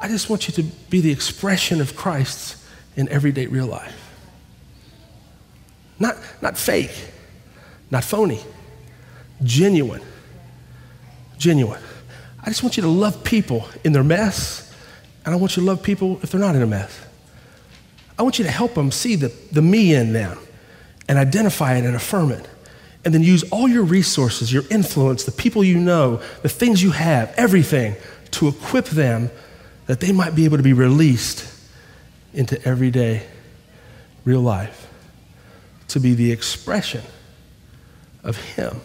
I 0.00 0.08
just 0.08 0.28
want 0.28 0.48
you 0.48 0.54
to 0.54 0.62
be 0.90 1.00
the 1.00 1.10
expression 1.10 1.80
of 1.80 1.96
Christ 1.96 2.56
in 2.96 3.08
everyday 3.08 3.46
real 3.46 3.66
life. 3.66 4.00
Not, 5.98 6.16
not 6.42 6.58
fake, 6.58 6.94
not 7.90 8.04
phony, 8.04 8.40
genuine. 9.42 10.02
Genuine. 11.38 11.80
I 12.40 12.46
just 12.46 12.62
want 12.62 12.76
you 12.76 12.82
to 12.82 12.88
love 12.88 13.24
people 13.24 13.66
in 13.84 13.92
their 13.92 14.04
mess, 14.04 14.72
and 15.24 15.34
I 15.34 15.38
want 15.38 15.56
you 15.56 15.62
to 15.62 15.66
love 15.66 15.82
people 15.82 16.20
if 16.22 16.30
they're 16.30 16.40
not 16.40 16.54
in 16.54 16.62
a 16.62 16.66
mess. 16.66 17.00
I 18.18 18.22
want 18.22 18.38
you 18.38 18.44
to 18.44 18.50
help 18.50 18.74
them 18.74 18.90
see 18.92 19.16
the, 19.16 19.32
the 19.50 19.62
me 19.62 19.94
in 19.94 20.12
them 20.12 20.38
and 21.08 21.18
identify 21.18 21.76
it 21.76 21.84
and 21.84 21.96
affirm 21.96 22.30
it. 22.30 22.48
And 23.04 23.12
then 23.12 23.22
use 23.22 23.42
all 23.50 23.68
your 23.68 23.82
resources, 23.82 24.52
your 24.52 24.64
influence, 24.70 25.24
the 25.24 25.32
people 25.32 25.62
you 25.62 25.78
know, 25.78 26.22
the 26.42 26.48
things 26.48 26.82
you 26.82 26.92
have, 26.92 27.34
everything 27.36 27.96
to 28.32 28.48
equip 28.48 28.86
them 28.86 29.30
that 29.86 30.00
they 30.00 30.12
might 30.12 30.34
be 30.34 30.46
able 30.46 30.56
to 30.56 30.62
be 30.62 30.72
released 30.72 31.46
into 32.32 32.60
everyday 32.66 33.26
real 34.24 34.40
life, 34.40 34.88
to 35.88 36.00
be 36.00 36.14
the 36.14 36.32
expression 36.32 37.02
of 38.22 38.36
Him 38.36 38.80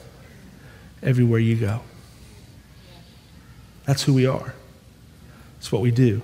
everywhere 1.02 1.40
you 1.40 1.56
go. 1.56 1.82
That's 3.86 4.04
who 4.04 4.14
we 4.14 4.28
are. 4.28 4.54
It's 5.58 5.72
what 5.72 5.82
we 5.82 5.92
do. 5.92 6.22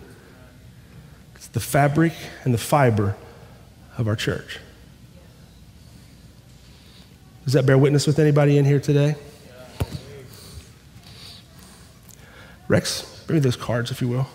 It's 1.35 1.47
the 1.47 1.59
fabric 1.59 2.13
and 2.43 2.53
the 2.53 2.59
fiber 2.59 3.15
of 3.97 4.07
our 4.07 4.15
church. 4.15 4.59
Does 7.45 7.53
that 7.53 7.65
bear 7.65 7.77
witness 7.77 8.07
with 8.07 8.17
anybody 8.17 8.57
in 8.57 8.65
here 8.65 8.79
today? 8.79 9.15
Rex, 12.67 13.23
bring 13.27 13.37
me 13.37 13.39
those 13.41 13.55
cards 13.55 13.91
if 13.91 14.01
you 14.01 14.07
will. 14.07 14.27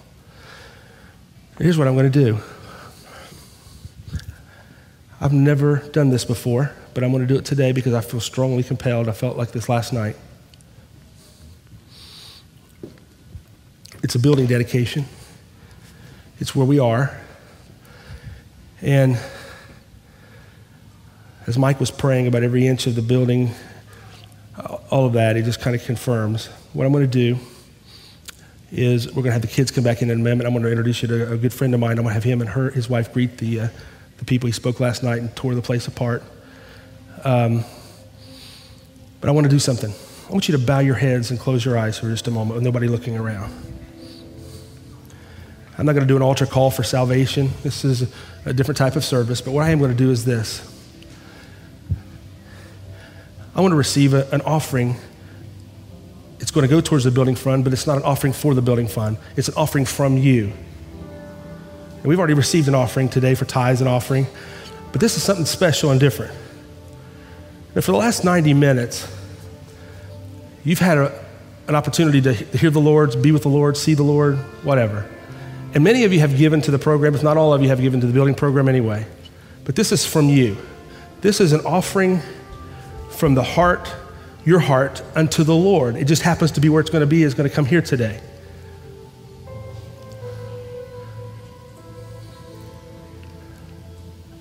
Here's 1.59 1.77
what 1.77 1.89
I'm 1.89 1.95
going 1.95 2.11
to 2.11 2.25
do. 2.25 2.39
I've 5.21 5.33
never 5.33 5.79
done 5.91 6.11
this 6.11 6.25
before, 6.25 6.73
but 6.95 7.03
I'm 7.03 7.11
going 7.11 7.27
to 7.27 7.27
do 7.27 7.39
it 7.39 7.45
today 7.45 7.73
because 7.73 7.93
I 7.93 8.01
feel 8.01 8.21
strongly 8.21 8.63
compelled. 8.63 9.09
I 9.09 9.13
felt 9.13 9.37
like 9.37 9.51
this 9.51 9.69
last 9.69 9.93
night. 9.93 10.17
It's 14.03 14.15
a 14.15 14.19
building 14.19 14.47
dedication, 14.47 15.05
it's 16.39 16.55
where 16.55 16.65
we 16.65 16.79
are. 16.79 17.21
And 18.81 19.19
as 21.51 21.59
Mike 21.59 21.81
was 21.81 21.91
praying 21.91 22.29
about 22.29 22.45
every 22.45 22.65
inch 22.65 22.87
of 22.87 22.95
the 22.95 23.03
building, 23.03 23.51
all 24.89 25.05
of 25.05 25.15
that, 25.15 25.37
it 25.37 25.45
just 25.45 25.61
kind 25.61 25.75
of 25.75 25.83
confirms 25.83 26.47
what 26.75 26.87
I'm 26.87 26.93
going 26.93 27.03
to 27.03 27.11
do 27.11 27.41
is 28.71 29.09
we're 29.09 29.15
going 29.15 29.27
to 29.27 29.33
have 29.33 29.43
the 29.43 29.49
kids 29.49 29.73
come 29.73 29.83
back 29.83 30.01
in 30.01 30.11
in 30.11 30.21
a 30.21 30.23
moment. 30.23 30.47
I'm 30.47 30.53
going 30.53 30.63
to 30.63 30.71
introduce 30.71 31.03
you 31.03 31.09
to 31.09 31.33
a 31.33 31.37
good 31.37 31.53
friend 31.53 31.75
of 31.75 31.81
mine. 31.81 31.99
I'm 31.99 32.05
going 32.05 32.11
to 32.11 32.15
have 32.15 32.23
him 32.23 32.41
and 32.41 32.51
her, 32.51 32.71
his 32.71 32.89
wife, 32.89 33.13
greet 33.13 33.39
the, 33.39 33.63
uh, 33.63 33.69
the 34.19 34.25
people 34.25 34.47
he 34.47 34.53
spoke 34.53 34.79
last 34.79 35.03
night 35.03 35.19
and 35.19 35.35
tore 35.35 35.57
the 35.57 35.61
place 35.61 35.89
apart. 35.89 36.23
Um, 37.25 37.65
but 39.21 39.29
I 39.29 39.33
want 39.33 39.47
to 39.47 39.51
do 39.51 39.59
something. 39.59 39.93
I 40.29 40.31
want 40.33 40.47
you 40.47 40.57
to 40.57 40.65
bow 40.65 40.79
your 40.79 40.95
heads 40.95 41.33
and 41.33 41.41
close 41.41 41.65
your 41.65 41.77
eyes 41.77 41.99
for 41.99 42.09
just 42.09 42.29
a 42.29 42.31
moment 42.31 42.55
with 42.55 42.63
nobody 42.63 42.87
looking 42.87 43.17
around. 43.17 43.53
I'm 45.77 45.85
not 45.85 45.95
going 45.95 46.07
to 46.07 46.09
do 46.09 46.15
an 46.15 46.23
altar 46.23 46.47
call 46.47 46.71
for 46.71 46.85
salvation. 46.85 47.51
This 47.65 47.85
is 47.85 48.09
a 48.45 48.53
different 48.53 48.79
type 48.79 48.95
of 48.95 49.03
service. 49.05 49.41
But 49.41 49.51
what 49.51 49.65
I 49.65 49.71
am 49.71 49.81
going 49.81 49.91
to 49.91 49.97
do 49.97 50.13
is 50.13 50.25
this 50.25 50.77
I 53.61 53.63
want 53.63 53.73
to 53.73 53.77
receive 53.77 54.15
a, 54.15 54.27
an 54.31 54.41
offering 54.41 54.97
it's 56.39 56.51
going 56.51 56.67
to 56.67 56.75
go 56.75 56.81
towards 56.81 57.05
the 57.05 57.11
building 57.11 57.35
fund, 57.35 57.63
but 57.65 57.75
it's 57.75 57.87
not 57.87 57.99
an 57.99 58.03
offering 58.05 58.33
for 58.33 58.55
the 58.55 58.63
building 58.63 58.89
fund. 58.89 59.19
It's 59.37 59.49
an 59.49 59.55
offering 59.59 59.85
from 59.85 60.17
you. 60.17 60.45
And 61.97 62.07
we've 62.07 62.19
already 62.19 62.33
received 62.33 62.69
an 62.69 62.75
offering 62.75 63.11
today 63.11 63.35
for 63.35 63.45
tithes 63.45 63.83
and 63.83 63.91
offering, 63.91 64.27
but 64.93 65.03
this 65.03 65.19
is 65.19 65.23
something 65.23 65.45
special 65.45 65.91
and 65.91 66.01
different. 66.01 66.33
And 67.75 67.85
for 67.85 67.93
the 67.93 67.99
last 67.99 68.25
90 68.25 68.55
minutes, 68.55 69.07
you've 70.65 70.79
had 70.79 70.97
a, 70.97 71.25
an 71.69 71.75
opportunity 71.75 72.23
to 72.23 72.33
hear 72.33 72.71
the 72.71 72.81
Lord, 72.81 73.21
be 73.21 73.31
with 73.31 73.43
the 73.43 73.51
Lord, 73.51 73.77
see 73.77 73.93
the 73.93 74.03
Lord, 74.03 74.39
whatever. 74.65 75.07
And 75.75 75.85
many 75.85 76.05
of 76.05 76.15
you 76.15 76.21
have 76.21 76.39
given 76.39 76.63
to 76.63 76.71
the 76.71 76.79
program, 76.79 77.15
if 77.15 77.23
not 77.23 77.37
all 77.37 77.53
of 77.53 77.61
you 77.61 77.69
have 77.69 77.83
given 77.83 78.01
to 78.01 78.07
the 78.07 78.15
building 78.15 78.35
program 78.35 78.71
anyway. 78.71 79.07
But 79.67 79.77
this 79.77 79.93
is 79.93 80.07
from 80.07 80.31
you. 80.31 80.57
This 81.21 81.39
is 81.39 81.53
an 81.53 81.61
offering 81.67 82.23
from 83.21 83.35
the 83.35 83.45
heart 83.45 83.95
your 84.45 84.59
heart 84.59 85.03
unto 85.15 85.45
the 85.45 85.55
Lord. 85.55 85.97
It 85.97 86.07
just 86.07 86.23
happens 86.23 86.53
to 86.53 86.61
be 86.61 86.69
where 86.69 86.81
it's 86.81 86.91
going 86.91 87.03
to 87.03 87.07
be, 87.07 87.23
is 87.23 87.35
going 87.35 87.49
to 87.49 87.55
come 87.55 87.67
here 87.67 87.83
today. 87.83 88.21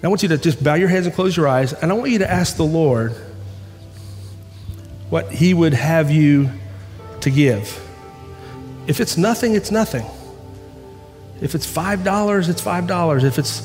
I 0.01 0.07
want 0.07 0.23
you 0.23 0.29
to 0.29 0.37
just 0.37 0.63
bow 0.63 0.75
your 0.75 0.87
heads 0.87 1.05
and 1.05 1.13
close 1.13 1.35
your 1.35 1.47
eyes, 1.47 1.73
and 1.73 1.91
I 1.91 1.95
want 1.95 2.11
you 2.11 2.19
to 2.19 2.31
ask 2.31 2.55
the 2.55 2.65
Lord 2.65 3.11
what 5.09 5.29
He 5.29 5.53
would 5.53 5.73
have 5.73 6.09
you 6.09 6.49
to 7.21 7.29
give. 7.29 7.85
If 8.87 9.01
it's 9.01 9.17
nothing, 9.17 9.55
it's 9.55 9.71
nothing. 9.71 10.05
If 11.41 11.53
it's 11.53 11.69
$5, 11.71 12.49
it's 12.49 12.61
$5. 12.61 13.23
If 13.23 13.37
it's 13.37 13.61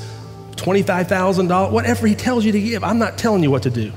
$25,000, 0.57 1.71
whatever 1.71 2.07
He 2.09 2.17
tells 2.17 2.45
you 2.45 2.51
to 2.51 2.61
give, 2.61 2.83
I'm 2.83 2.99
not 2.99 3.17
telling 3.17 3.45
you 3.45 3.53
what 3.53 3.63
to 3.63 3.71
do. 3.71 3.93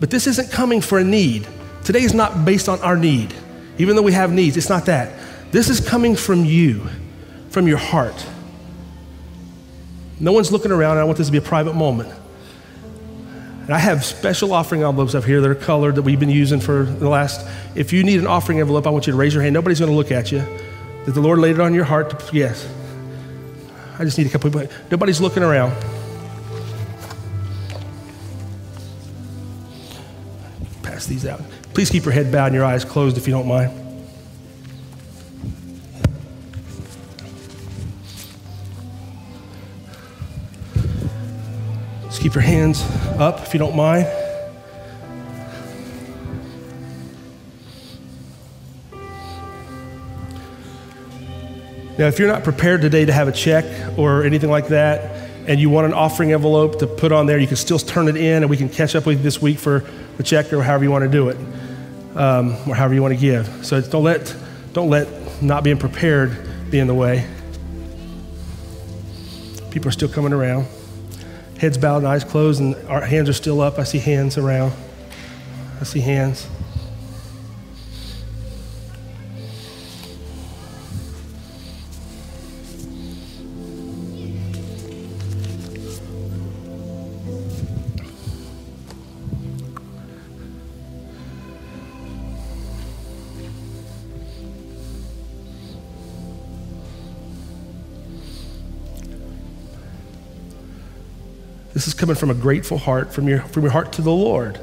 But 0.00 0.10
this 0.10 0.26
isn't 0.26 0.50
coming 0.50 0.80
for 0.80 0.98
a 0.98 1.04
need. 1.04 1.46
Today 1.84 2.02
is 2.02 2.14
not 2.14 2.44
based 2.44 2.68
on 2.68 2.80
our 2.80 2.96
need. 2.96 3.34
Even 3.78 3.96
though 3.96 4.02
we 4.02 4.12
have 4.12 4.32
needs, 4.32 4.56
it's 4.56 4.68
not 4.68 4.86
that. 4.86 5.12
This 5.52 5.68
is 5.68 5.86
coming 5.86 6.16
from 6.16 6.44
you, 6.44 6.86
from 7.50 7.66
your 7.68 7.78
heart. 7.78 8.26
No 10.18 10.32
one's 10.32 10.50
looking 10.50 10.72
around, 10.72 10.98
I 10.98 11.04
want 11.04 11.18
this 11.18 11.28
to 11.28 11.32
be 11.32 11.38
a 11.38 11.42
private 11.42 11.74
moment. 11.74 12.12
And 13.66 13.74
I 13.74 13.78
have 13.78 14.04
special 14.04 14.52
offering 14.52 14.82
envelopes 14.82 15.14
up 15.14 15.24
here 15.24 15.40
that 15.40 15.50
are 15.50 15.54
colored 15.54 15.96
that 15.96 16.02
we've 16.02 16.20
been 16.20 16.30
using 16.30 16.60
for 16.60 16.84
the 16.84 17.08
last. 17.08 17.46
If 17.74 17.92
you 17.92 18.04
need 18.04 18.20
an 18.20 18.26
offering 18.26 18.60
envelope, 18.60 18.86
I 18.86 18.90
want 18.90 19.06
you 19.06 19.12
to 19.12 19.16
raise 19.16 19.34
your 19.34 19.42
hand. 19.42 19.54
Nobody's 19.54 19.80
going 19.80 19.90
to 19.90 19.96
look 19.96 20.12
at 20.12 20.30
you. 20.30 20.44
That 21.04 21.12
the 21.12 21.20
Lord 21.20 21.38
laid 21.38 21.56
it 21.56 21.60
on 21.60 21.74
your 21.74 21.84
heart? 21.84 22.10
To, 22.10 22.36
yes. 22.36 22.68
I 23.98 24.04
just 24.04 24.18
need 24.18 24.26
a 24.26 24.30
couple 24.30 24.50
people. 24.50 24.68
Nobody's 24.90 25.20
looking 25.20 25.42
around. 25.42 25.72
these 31.06 31.26
out. 31.26 31.40
Please 31.74 31.90
keep 31.90 32.04
your 32.04 32.12
head 32.12 32.30
bowed 32.32 32.46
and 32.46 32.54
your 32.54 32.64
eyes 32.64 32.84
closed 32.84 33.16
if 33.16 33.26
you 33.26 33.32
don't 33.32 33.46
mind. 33.46 33.70
Just 42.04 42.20
keep 42.20 42.34
your 42.34 42.42
hands 42.42 42.82
up 43.18 43.40
if 43.40 43.52
you 43.52 43.58
don't 43.58 43.76
mind. 43.76 44.06
Now, 51.98 52.08
if 52.08 52.18
you're 52.18 52.28
not 52.28 52.44
prepared 52.44 52.82
today 52.82 53.06
to 53.06 53.12
have 53.12 53.26
a 53.26 53.32
check 53.32 53.64
or 53.98 54.22
anything 54.22 54.50
like 54.50 54.68
that, 54.68 55.26
and 55.46 55.60
you 55.60 55.70
want 55.70 55.86
an 55.86 55.94
offering 55.94 56.32
envelope 56.32 56.78
to 56.80 56.86
put 56.86 57.12
on 57.12 57.26
there, 57.26 57.38
you 57.38 57.46
can 57.46 57.56
still 57.56 57.78
turn 57.78 58.08
it 58.08 58.16
in 58.16 58.42
and 58.42 58.50
we 58.50 58.56
can 58.56 58.68
catch 58.68 58.94
up 58.94 59.06
with 59.06 59.18
you 59.18 59.22
this 59.22 59.40
week 59.40 59.58
for 59.58 59.84
the 60.16 60.22
check 60.22 60.52
or 60.52 60.62
however 60.62 60.84
you 60.84 60.90
want 60.90 61.04
to 61.04 61.10
do 61.10 61.28
it, 61.28 61.36
um, 62.16 62.56
or 62.68 62.74
however 62.74 62.94
you 62.94 63.02
want 63.02 63.14
to 63.14 63.20
give. 63.20 63.48
So 63.64 63.80
don't 63.80 64.04
let, 64.04 64.34
don't 64.72 64.90
let 64.90 65.42
not 65.42 65.64
being 65.64 65.78
prepared 65.78 66.70
be 66.70 66.78
in 66.78 66.86
the 66.86 66.94
way. 66.94 67.28
People 69.70 69.88
are 69.88 69.92
still 69.92 70.08
coming 70.08 70.32
around. 70.32 70.66
Heads 71.58 71.78
bowed 71.78 71.98
and 71.98 72.06
eyes 72.06 72.24
closed, 72.24 72.60
and 72.60 72.74
our 72.88 73.00
hands 73.00 73.28
are 73.28 73.34
still 73.34 73.60
up. 73.60 73.78
I 73.78 73.84
see 73.84 73.98
hands 73.98 74.38
around. 74.38 74.72
I 75.80 75.84
see 75.84 76.00
hands. 76.00 76.46
Coming 102.06 102.14
from 102.16 102.30
a 102.30 102.34
grateful 102.34 102.78
heart, 102.78 103.12
from 103.12 103.26
your, 103.26 103.40
from 103.40 103.64
your 103.64 103.72
heart 103.72 103.94
to 103.94 104.00
the 104.00 104.12
Lord. 104.12 104.60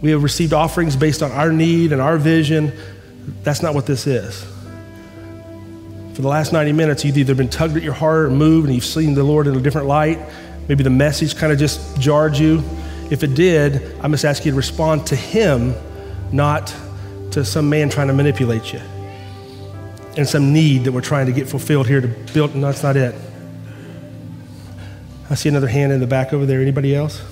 We 0.00 0.10
have 0.10 0.24
received 0.24 0.52
offerings 0.52 0.96
based 0.96 1.22
on 1.22 1.30
our 1.30 1.52
need 1.52 1.92
and 1.92 2.02
our 2.02 2.18
vision. 2.18 2.72
That's 3.44 3.62
not 3.62 3.72
what 3.72 3.86
this 3.86 4.08
is. 4.08 4.42
For 6.14 6.22
the 6.22 6.26
last 6.26 6.52
90 6.52 6.72
minutes, 6.72 7.04
you've 7.04 7.16
either 7.16 7.36
been 7.36 7.48
tugged 7.48 7.76
at 7.76 7.84
your 7.84 7.94
heart 7.94 8.26
or 8.26 8.30
moved 8.30 8.66
and 8.66 8.74
you've 8.74 8.84
seen 8.84 9.14
the 9.14 9.22
Lord 9.22 9.46
in 9.46 9.54
a 9.54 9.60
different 9.60 9.86
light. 9.86 10.18
Maybe 10.66 10.82
the 10.82 10.90
message 10.90 11.36
kind 11.36 11.52
of 11.52 11.58
just 11.60 12.00
jarred 12.00 12.36
you. 12.36 12.64
If 13.08 13.22
it 13.22 13.36
did, 13.36 13.94
I 14.00 14.08
must 14.08 14.24
ask 14.24 14.44
you 14.44 14.50
to 14.50 14.56
respond 14.56 15.06
to 15.06 15.14
Him, 15.14 15.72
not 16.32 16.74
to 17.30 17.44
some 17.44 17.70
man 17.70 17.90
trying 17.90 18.08
to 18.08 18.12
manipulate 18.12 18.72
you 18.72 18.80
and 20.16 20.28
some 20.28 20.52
need 20.52 20.82
that 20.82 20.90
we're 20.90 21.00
trying 21.00 21.26
to 21.26 21.32
get 21.32 21.48
fulfilled 21.48 21.86
here 21.86 22.00
to 22.00 22.08
build. 22.08 22.56
No, 22.56 22.66
that's 22.66 22.82
not 22.82 22.96
it. 22.96 23.14
I 25.30 25.34
see 25.34 25.48
another 25.50 25.68
hand 25.68 25.92
in 25.92 26.00
the 26.00 26.06
back 26.06 26.32
over 26.32 26.46
there. 26.46 26.60
Anybody 26.60 26.94
else? 26.94 27.22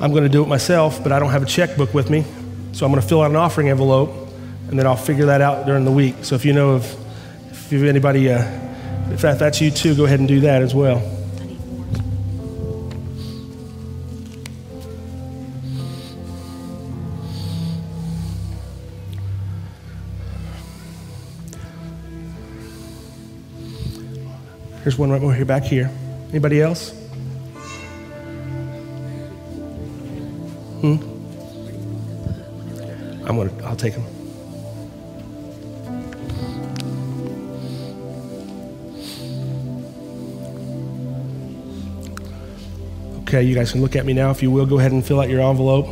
I'm 0.00 0.12
going 0.12 0.22
to 0.22 0.30
do 0.30 0.42
it 0.42 0.48
myself, 0.48 1.02
but 1.02 1.12
I 1.12 1.18
don't 1.18 1.30
have 1.30 1.42
a 1.42 1.46
checkbook 1.46 1.92
with 1.92 2.08
me. 2.08 2.24
So 2.72 2.86
I'm 2.86 2.92
going 2.92 3.02
to 3.02 3.06
fill 3.06 3.22
out 3.22 3.30
an 3.30 3.36
offering 3.36 3.68
envelope, 3.68 4.10
and 4.68 4.78
then 4.78 4.86
I'll 4.86 4.96
figure 4.96 5.26
that 5.26 5.40
out 5.40 5.66
during 5.66 5.84
the 5.84 5.90
week. 5.90 6.24
So 6.24 6.36
if 6.36 6.44
you 6.44 6.52
know 6.52 6.70
of, 6.70 6.84
if 7.50 7.72
you 7.72 7.80
have 7.80 7.88
anybody, 7.88 8.30
uh, 8.30 8.38
if 9.10 9.20
that, 9.22 9.38
that's 9.38 9.60
you 9.60 9.70
too, 9.70 9.94
go 9.94 10.04
ahead 10.04 10.20
and 10.20 10.28
do 10.28 10.40
that 10.40 10.62
as 10.62 10.74
well. 10.74 11.19
There's 24.90 24.98
one 24.98 25.12
right 25.12 25.22
over 25.22 25.32
here, 25.32 25.44
back 25.44 25.62
here. 25.62 25.88
Anybody 26.30 26.60
else? 26.60 26.90
Hmm? 30.80 30.96
I'm 33.24 33.36
gonna, 33.36 33.52
I'll 33.62 33.76
take 33.76 33.94
them. 33.94 34.04
Okay, 43.20 43.44
you 43.44 43.54
guys 43.54 43.70
can 43.70 43.80
look 43.80 43.94
at 43.94 44.04
me 44.04 44.12
now 44.12 44.32
if 44.32 44.42
you 44.42 44.50
will. 44.50 44.66
Go 44.66 44.80
ahead 44.80 44.90
and 44.90 45.06
fill 45.06 45.20
out 45.20 45.28
your 45.28 45.40
envelope. 45.40 45.86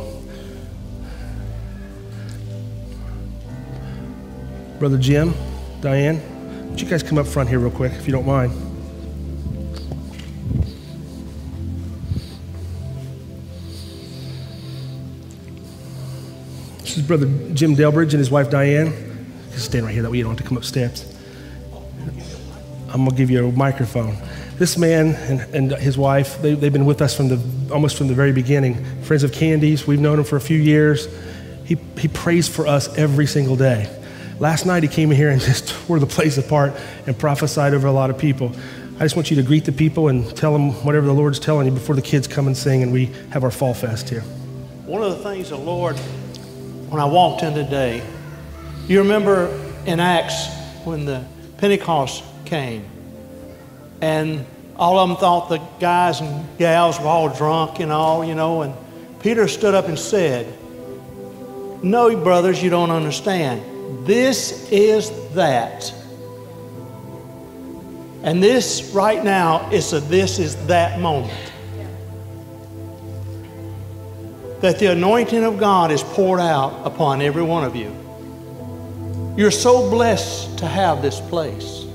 Brother 4.77 4.97
Jim, 4.97 5.33
Diane, 5.79 6.21
would 6.69 6.81
you 6.81 6.89
guys 6.89 7.01
come 7.01 7.17
up 7.17 7.27
front 7.27 7.47
here 7.47 7.59
real 7.59 7.71
quick 7.71 7.93
if 7.93 8.05
you 8.05 8.11
don't 8.11 8.25
mind? 8.25 8.68
Brother 17.09 17.25
Jim 17.55 17.75
Delbridge 17.75 18.11
and 18.11 18.19
his 18.19 18.29
wife 18.29 18.51
Diane. 18.51 18.93
Stand 19.49 19.83
right 19.83 19.91
here, 19.91 20.03
that 20.03 20.11
way 20.11 20.19
you 20.19 20.23
don't 20.23 20.33
have 20.33 20.43
to 20.43 20.47
come 20.47 20.57
up 20.57 20.63
steps. 20.63 21.11
I'm 22.89 23.03
gonna 23.03 23.17
give 23.17 23.31
you 23.31 23.47
a 23.47 23.51
microphone. 23.51 24.15
This 24.59 24.77
man 24.77 25.15
and, 25.15 25.55
and 25.55 25.71
his 25.81 25.97
wife, 25.97 26.39
they, 26.43 26.53
they've 26.53 26.71
been 26.71 26.85
with 26.85 27.01
us 27.01 27.17
from 27.17 27.29
the 27.29 27.73
almost 27.73 27.97
from 27.97 28.09
the 28.09 28.13
very 28.13 28.31
beginning. 28.31 28.85
Friends 29.01 29.23
of 29.23 29.31
Candy's, 29.31 29.87
we've 29.87 29.99
known 29.99 30.19
him 30.19 30.23
for 30.23 30.35
a 30.35 30.41
few 30.41 30.59
years. 30.59 31.07
He, 31.65 31.77
he 31.97 32.07
prays 32.07 32.47
for 32.47 32.67
us 32.67 32.95
every 32.95 33.25
single 33.25 33.55
day. 33.55 33.89
Last 34.37 34.67
night 34.67 34.83
he 34.83 34.89
came 34.89 35.09
in 35.09 35.17
here 35.17 35.31
and 35.31 35.41
just 35.41 35.69
tore 35.69 35.97
the 35.97 36.05
place 36.05 36.37
apart 36.37 36.73
and 37.07 37.17
prophesied 37.17 37.73
over 37.73 37.87
a 37.87 37.91
lot 37.91 38.11
of 38.11 38.19
people. 38.19 38.51
I 38.97 38.99
just 38.99 39.15
want 39.15 39.31
you 39.31 39.37
to 39.37 39.43
greet 39.43 39.65
the 39.65 39.71
people 39.71 40.09
and 40.09 40.37
tell 40.37 40.53
them 40.53 40.73
whatever 40.85 41.07
the 41.07 41.13
Lord's 41.13 41.39
telling 41.39 41.65
you 41.65 41.73
before 41.73 41.95
the 41.95 42.03
kids 42.03 42.27
come 42.27 42.45
and 42.45 42.55
sing 42.55 42.83
and 42.83 42.93
we 42.93 43.05
have 43.31 43.43
our 43.43 43.51
fall 43.51 43.73
fest 43.73 44.09
here. 44.09 44.21
One 44.85 45.01
of 45.01 45.17
the 45.17 45.23
things 45.23 45.49
the 45.49 45.57
Lord, 45.57 45.99
when 46.89 46.99
I 46.99 47.05
walked 47.05 47.43
in 47.43 47.53
today, 47.53 48.01
you 48.87 48.99
remember 48.99 49.47
in 49.85 49.99
Acts 49.99 50.47
when 50.83 51.05
the 51.05 51.23
Pentecost 51.57 52.23
came, 52.45 52.85
and 54.01 54.45
all 54.75 54.97
of 54.97 55.09
them 55.09 55.17
thought 55.17 55.49
the 55.49 55.59
guys 55.79 56.21
and 56.21 56.57
gals 56.57 56.99
were 56.99 57.07
all 57.07 57.29
drunk 57.29 57.79
and 57.79 57.91
all, 57.91 58.25
you 58.25 58.33
know, 58.33 58.63
and 58.63 58.73
Peter 59.19 59.47
stood 59.47 59.75
up 59.75 59.87
and 59.87 59.99
said, 59.99 60.47
No, 61.83 62.15
brothers, 62.15 62.63
you 62.63 62.69
don't 62.69 62.91
understand. 62.91 64.07
This 64.07 64.71
is 64.71 65.11
that. 65.35 65.93
And 68.23 68.41
this 68.41 68.91
right 68.93 69.23
now 69.23 69.69
is 69.69 69.93
a 69.93 69.99
this 69.99 70.39
is 70.39 70.55
that 70.67 70.99
moment. 70.99 71.51
That 74.61 74.79
the 74.79 74.87
anointing 74.87 75.43
of 75.43 75.57
God 75.57 75.91
is 75.91 76.03
poured 76.03 76.39
out 76.39 76.85
upon 76.85 77.21
every 77.21 77.43
one 77.43 77.63
of 77.63 77.75
you. 77.75 77.95
You're 79.37 79.51
so 79.51 79.89
blessed 79.89 80.57
to 80.59 80.67
have 80.67 81.01
this 81.01 81.19
place. 81.21 81.85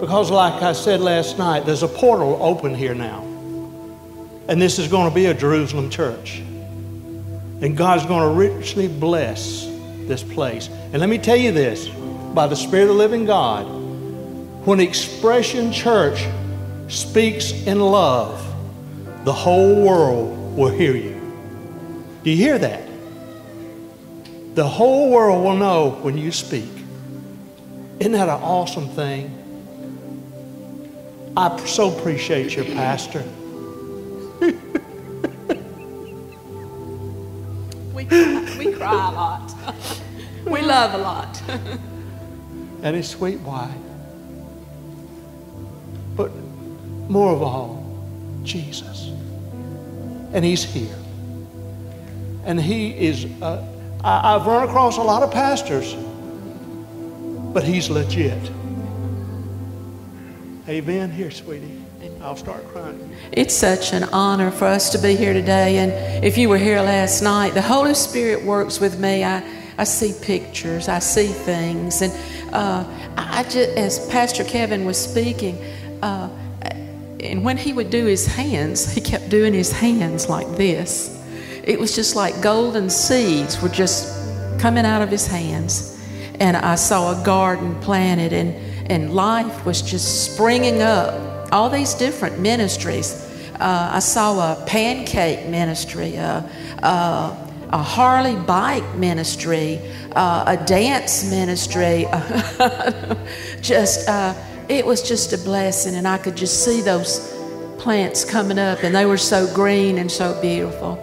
Because, 0.00 0.30
like 0.30 0.62
I 0.62 0.72
said 0.72 1.00
last 1.00 1.38
night, 1.38 1.66
there's 1.66 1.82
a 1.82 1.88
portal 1.88 2.38
open 2.40 2.74
here 2.74 2.94
now. 2.94 3.22
And 4.48 4.60
this 4.60 4.78
is 4.78 4.88
going 4.88 5.08
to 5.08 5.14
be 5.14 5.26
a 5.26 5.34
Jerusalem 5.34 5.90
church. 5.90 6.38
And 6.38 7.76
God's 7.76 8.06
going 8.06 8.22
to 8.22 8.34
richly 8.34 8.88
bless 8.88 9.66
this 10.08 10.22
place. 10.22 10.68
And 10.68 10.98
let 10.98 11.08
me 11.08 11.18
tell 11.18 11.36
you 11.36 11.52
this 11.52 11.88
by 12.34 12.46
the 12.46 12.56
Spirit 12.56 12.84
of 12.84 12.88
the 12.88 12.94
living 12.94 13.26
God, 13.26 13.64
when 14.64 14.80
Expression 14.80 15.70
Church 15.70 16.26
speaks 16.88 17.52
in 17.52 17.78
love, 17.78 18.42
the 19.24 19.32
whole 19.32 19.84
world 19.84 20.56
will 20.56 20.70
hear 20.70 20.96
you. 20.96 21.11
Do 22.22 22.30
you 22.30 22.36
hear 22.36 22.58
that? 22.58 22.88
The 24.54 24.66
whole 24.66 25.10
world 25.10 25.44
will 25.44 25.56
know 25.56 25.90
when 26.02 26.16
you 26.16 26.30
speak. 26.30 26.70
Isn't 27.98 28.12
that 28.12 28.28
an 28.28 28.42
awesome 28.42 28.88
thing? 28.90 29.38
I 31.36 31.64
so 31.64 31.96
appreciate 31.96 32.54
your 32.54 32.66
pastor. 32.66 33.24
We 37.94 38.06
cry, 38.06 38.56
we 38.58 38.72
cry 38.72 39.08
a 39.10 39.12
lot. 39.12 39.54
we 40.44 40.60
love 40.62 40.94
a 40.94 40.98
lot. 40.98 41.40
and 42.82 42.96
his 42.96 43.08
sweet 43.08 43.38
wife. 43.40 43.70
But 46.16 46.32
more 47.08 47.32
of 47.32 47.42
all, 47.42 47.84
Jesus. 48.42 49.12
And 50.32 50.44
he's 50.44 50.64
here. 50.64 51.01
And 52.44 52.60
he 52.60 52.90
is, 52.90 53.26
uh, 53.40 53.64
I, 54.02 54.34
I've 54.34 54.46
run 54.46 54.68
across 54.68 54.98
a 54.98 55.02
lot 55.02 55.22
of 55.22 55.30
pastors, 55.30 55.94
but 57.52 57.64
he's 57.64 57.88
legit. 57.88 58.50
Amen. 60.68 61.10
Here, 61.10 61.30
sweetie. 61.30 61.82
I'll 62.22 62.36
start 62.36 62.64
crying. 62.68 63.16
It's 63.32 63.52
such 63.52 63.92
an 63.92 64.04
honor 64.04 64.52
for 64.52 64.66
us 64.66 64.90
to 64.90 64.98
be 64.98 65.16
here 65.16 65.32
today. 65.32 65.78
And 65.78 66.24
if 66.24 66.38
you 66.38 66.48
were 66.48 66.58
here 66.58 66.80
last 66.80 67.20
night, 67.20 67.52
the 67.54 67.62
Holy 67.62 67.94
Spirit 67.94 68.44
works 68.44 68.78
with 68.78 69.00
me. 69.00 69.24
I, 69.24 69.42
I 69.76 69.84
see 69.84 70.14
pictures, 70.24 70.88
I 70.88 71.00
see 71.00 71.26
things. 71.26 72.00
And 72.00 72.12
uh, 72.54 72.84
I 73.16 73.42
just, 73.42 73.70
as 73.76 74.08
Pastor 74.08 74.44
Kevin 74.44 74.84
was 74.84 74.98
speaking, 74.98 75.58
uh, 76.00 76.28
and 77.18 77.44
when 77.44 77.56
he 77.56 77.72
would 77.72 77.90
do 77.90 78.06
his 78.06 78.26
hands, 78.26 78.92
he 78.92 79.00
kept 79.00 79.28
doing 79.28 79.52
his 79.52 79.72
hands 79.72 80.28
like 80.28 80.48
this. 80.56 81.21
It 81.62 81.78
was 81.78 81.94
just 81.94 82.16
like 82.16 82.40
golden 82.42 82.90
seeds 82.90 83.62
were 83.62 83.68
just 83.68 84.12
coming 84.58 84.84
out 84.84 85.00
of 85.02 85.10
his 85.10 85.26
hands. 85.26 85.88
And 86.40 86.56
I 86.56 86.74
saw 86.74 87.20
a 87.20 87.24
garden 87.24 87.78
planted, 87.80 88.32
and, 88.32 88.54
and 88.90 89.14
life 89.14 89.64
was 89.64 89.80
just 89.80 90.32
springing 90.32 90.82
up. 90.82 91.52
All 91.52 91.68
these 91.68 91.94
different 91.94 92.40
ministries. 92.40 93.28
Uh, 93.60 93.90
I 93.92 93.98
saw 94.00 94.52
a 94.52 94.64
pancake 94.66 95.46
ministry, 95.48 96.16
uh, 96.16 96.42
uh, 96.82 97.36
a 97.70 97.82
Harley 97.82 98.34
bike 98.34 98.94
ministry, 98.96 99.78
uh, 100.16 100.56
a 100.58 100.64
dance 100.64 101.30
ministry. 101.30 102.06
just, 103.60 104.08
uh, 104.08 104.34
it 104.68 104.84
was 104.84 105.02
just 105.02 105.32
a 105.32 105.38
blessing, 105.38 105.94
and 105.94 106.08
I 106.08 106.18
could 106.18 106.36
just 106.36 106.64
see 106.64 106.80
those 106.80 107.30
plants 107.78 108.24
coming 108.24 108.58
up, 108.58 108.82
and 108.82 108.94
they 108.94 109.06
were 109.06 109.18
so 109.18 109.52
green 109.54 109.98
and 109.98 110.10
so 110.10 110.40
beautiful. 110.40 110.98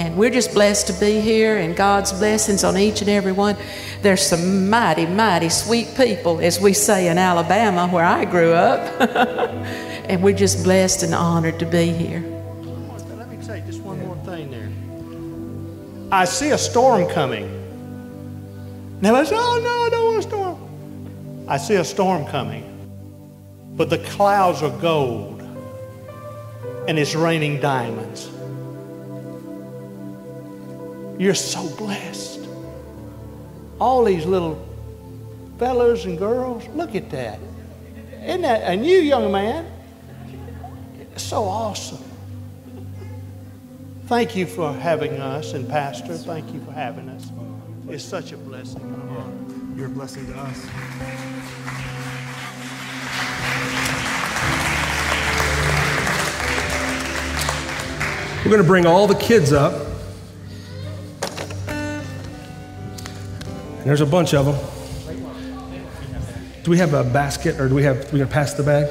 And 0.00 0.16
we're 0.16 0.30
just 0.30 0.54
blessed 0.54 0.86
to 0.86 0.94
be 0.94 1.20
here, 1.20 1.58
and 1.58 1.76
God's 1.76 2.10
blessings 2.10 2.64
on 2.64 2.78
each 2.78 3.02
and 3.02 3.10
every 3.10 3.32
one. 3.32 3.54
There's 4.00 4.26
some 4.26 4.70
mighty, 4.70 5.04
mighty 5.04 5.50
sweet 5.50 5.94
people, 5.94 6.40
as 6.40 6.58
we 6.58 6.72
say 6.72 7.08
in 7.08 7.18
Alabama, 7.18 7.86
where 7.86 8.06
I 8.06 8.24
grew 8.24 8.54
up. 8.54 8.80
and 10.08 10.22
we're 10.22 10.34
just 10.34 10.64
blessed 10.64 11.02
and 11.02 11.14
honored 11.14 11.58
to 11.58 11.66
be 11.66 11.92
here. 11.92 12.20
Let 13.10 13.28
me 13.28 13.42
say 13.42 13.62
just 13.66 13.82
one 13.82 14.00
more 14.00 14.16
thing 14.24 14.50
there. 14.50 14.70
I 16.10 16.24
see 16.24 16.48
a 16.48 16.58
storm 16.58 17.06
coming. 17.06 17.46
Now 19.02 19.16
I 19.16 19.24
say, 19.24 19.36
oh 19.38 19.60
no, 19.62 19.84
I 19.84 19.88
don't 19.90 20.06
want 20.06 20.18
a 20.18 20.22
storm. 20.22 21.44
I 21.46 21.58
see 21.58 21.74
a 21.74 21.84
storm 21.84 22.24
coming. 22.28 22.64
But 23.76 23.90
the 23.90 23.98
clouds 23.98 24.62
are 24.62 24.74
gold 24.78 25.42
and 26.88 26.98
it's 26.98 27.14
raining 27.14 27.60
diamonds. 27.60 28.30
You're 31.20 31.34
so 31.34 31.68
blessed. 31.76 32.48
All 33.78 34.04
these 34.04 34.24
little 34.24 34.66
fellas 35.58 36.06
and 36.06 36.18
girls, 36.18 36.66
look 36.68 36.94
at 36.94 37.10
that. 37.10 37.38
Isn't 38.22 38.40
that, 38.40 38.62
and 38.62 38.86
you, 38.86 39.00
young 39.00 39.30
man, 39.30 39.70
so 41.16 41.44
awesome. 41.44 42.02
Thank 44.06 44.34
you 44.34 44.46
for 44.46 44.72
having 44.72 45.12
us, 45.20 45.52
and 45.52 45.68
Pastor, 45.68 46.16
thank 46.16 46.54
you 46.54 46.64
for 46.64 46.72
having 46.72 47.10
us. 47.10 47.30
It's 47.90 48.02
such 48.02 48.32
a 48.32 48.38
blessing. 48.38 48.80
You're 49.76 49.88
a 49.88 49.90
blessing 49.90 50.26
to 50.26 50.38
us. 50.38 50.66
We're 58.38 58.50
going 58.50 58.62
to 58.62 58.66
bring 58.66 58.86
all 58.86 59.06
the 59.06 59.16
kids 59.16 59.52
up. 59.52 59.89
And 63.80 63.88
there's 63.88 64.02
a 64.02 64.06
bunch 64.06 64.34
of 64.34 64.44
them. 64.44 64.56
Do 66.64 66.70
we 66.70 66.76
have 66.76 66.92
a 66.92 67.02
basket 67.02 67.58
or 67.58 67.66
do 67.66 67.74
we 67.74 67.82
have, 67.84 67.96
we're 68.12 68.18
going 68.18 68.28
to 68.28 68.32
pass 68.32 68.52
the 68.52 68.62
bag? 68.62 68.86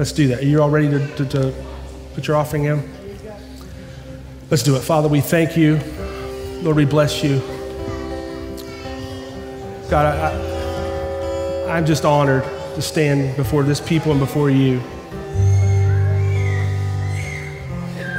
Let's 0.00 0.10
do 0.10 0.26
that. 0.28 0.40
Are 0.40 0.44
you 0.44 0.60
all 0.60 0.68
ready 0.68 0.88
to, 0.88 1.06
to, 1.16 1.24
to 1.26 1.54
put 2.14 2.26
your 2.26 2.36
offering 2.36 2.64
in? 2.64 2.82
Let's 4.50 4.64
do 4.64 4.74
it. 4.74 4.80
Father, 4.80 5.08
we 5.08 5.20
thank 5.20 5.56
you. 5.56 5.78
Lord, 6.62 6.76
we 6.76 6.84
bless 6.84 7.22
you. 7.22 7.38
God, 9.88 10.06
I, 10.06 11.68
I, 11.68 11.76
I'm 11.76 11.86
just 11.86 12.04
honored 12.04 12.42
to 12.74 12.82
stand 12.82 13.36
before 13.36 13.62
this 13.62 13.80
people 13.80 14.10
and 14.10 14.18
before 14.18 14.50
you 14.50 14.80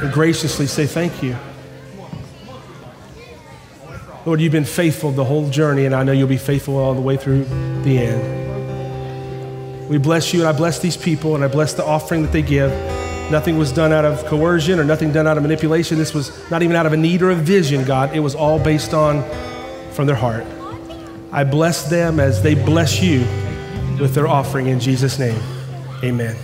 and 0.00 0.12
graciously 0.12 0.66
say 0.66 0.86
thank 0.86 1.22
you. 1.22 1.36
Lord, 4.28 4.42
you've 4.42 4.52
been 4.52 4.66
faithful 4.66 5.10
the 5.10 5.24
whole 5.24 5.48
journey, 5.48 5.86
and 5.86 5.94
I 5.94 6.02
know 6.02 6.12
you'll 6.12 6.28
be 6.28 6.36
faithful 6.36 6.76
all 6.76 6.92
the 6.92 7.00
way 7.00 7.16
through 7.16 7.44
the 7.82 7.96
end. 7.96 9.88
We 9.88 9.96
bless 9.96 10.34
you, 10.34 10.40
and 10.40 10.48
I 10.50 10.52
bless 10.52 10.80
these 10.80 10.98
people, 10.98 11.34
and 11.34 11.42
I 11.42 11.48
bless 11.48 11.72
the 11.72 11.82
offering 11.82 12.24
that 12.24 12.32
they 12.32 12.42
give. 12.42 12.70
Nothing 13.30 13.56
was 13.56 13.72
done 13.72 13.90
out 13.90 14.04
of 14.04 14.22
coercion 14.26 14.78
or 14.78 14.84
nothing 14.84 15.12
done 15.12 15.26
out 15.26 15.38
of 15.38 15.42
manipulation. 15.44 15.96
This 15.96 16.12
was 16.12 16.30
not 16.50 16.62
even 16.62 16.76
out 16.76 16.84
of 16.84 16.92
a 16.92 16.96
need 16.98 17.22
or 17.22 17.30
a 17.30 17.34
vision, 17.34 17.86
God. 17.86 18.14
It 18.14 18.20
was 18.20 18.34
all 18.34 18.62
based 18.62 18.92
on 18.92 19.24
from 19.92 20.06
their 20.06 20.14
heart. 20.14 20.44
I 21.32 21.44
bless 21.44 21.88
them 21.88 22.20
as 22.20 22.42
they 22.42 22.54
bless 22.54 23.00
you 23.02 23.20
with 23.98 24.12
their 24.12 24.28
offering 24.28 24.66
in 24.66 24.78
Jesus' 24.78 25.18
name. 25.18 25.40
Amen. 26.04 26.36